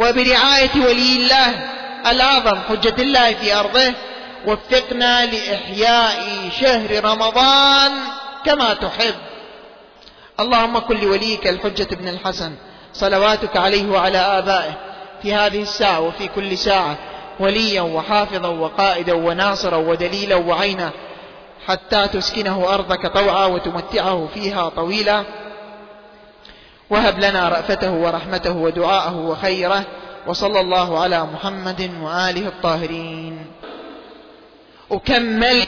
وبرعاية 0.00 0.70
ولي 0.76 1.16
الله 1.16 1.70
الأعظم 2.10 2.58
حجة 2.68 3.02
الله 3.02 3.32
في 3.32 3.54
أرضه. 3.54 3.92
وفقنا 4.46 5.26
لإحياء 5.26 6.14
شهر 6.60 7.04
رمضان 7.04 7.92
كما 8.44 8.74
تحب. 8.74 9.14
اللهم 10.40 10.78
كن 10.78 11.00
لوليك 11.00 11.46
الحجة 11.46 11.94
بن 11.94 12.08
الحسن. 12.08 12.52
صلواتك 12.92 13.56
عليه 13.56 13.90
وعلى 13.90 14.18
آبائه. 14.18 14.72
في 15.22 15.34
هذه 15.34 15.62
الساعة 15.62 16.00
وفي 16.00 16.28
كل 16.28 16.58
ساعة. 16.58 16.96
وليا 17.40 17.80
وحافظا 17.80 18.48
وقائدا 18.48 19.12
وناصرا 19.12 19.76
ودليلا 19.76 20.36
وعينا. 20.36 20.90
حتى 21.66 22.08
تسكنه 22.08 22.74
أرضك 22.74 23.06
طوعا 23.06 23.46
وتمتعه 23.46 24.28
فيها 24.34 24.68
طويلا. 24.68 25.24
وهب 26.92 27.18
لنا 27.18 27.48
رأفته 27.48 27.92
ورحمته 27.92 28.56
ودعاءه 28.56 29.16
وخيره 29.16 29.84
وصلى 30.26 30.60
الله 30.60 31.02
على 31.02 31.24
محمد 31.24 31.90
وآله 32.02 32.48
الطاهرين. 32.48 33.46
أكمل. 34.92 35.66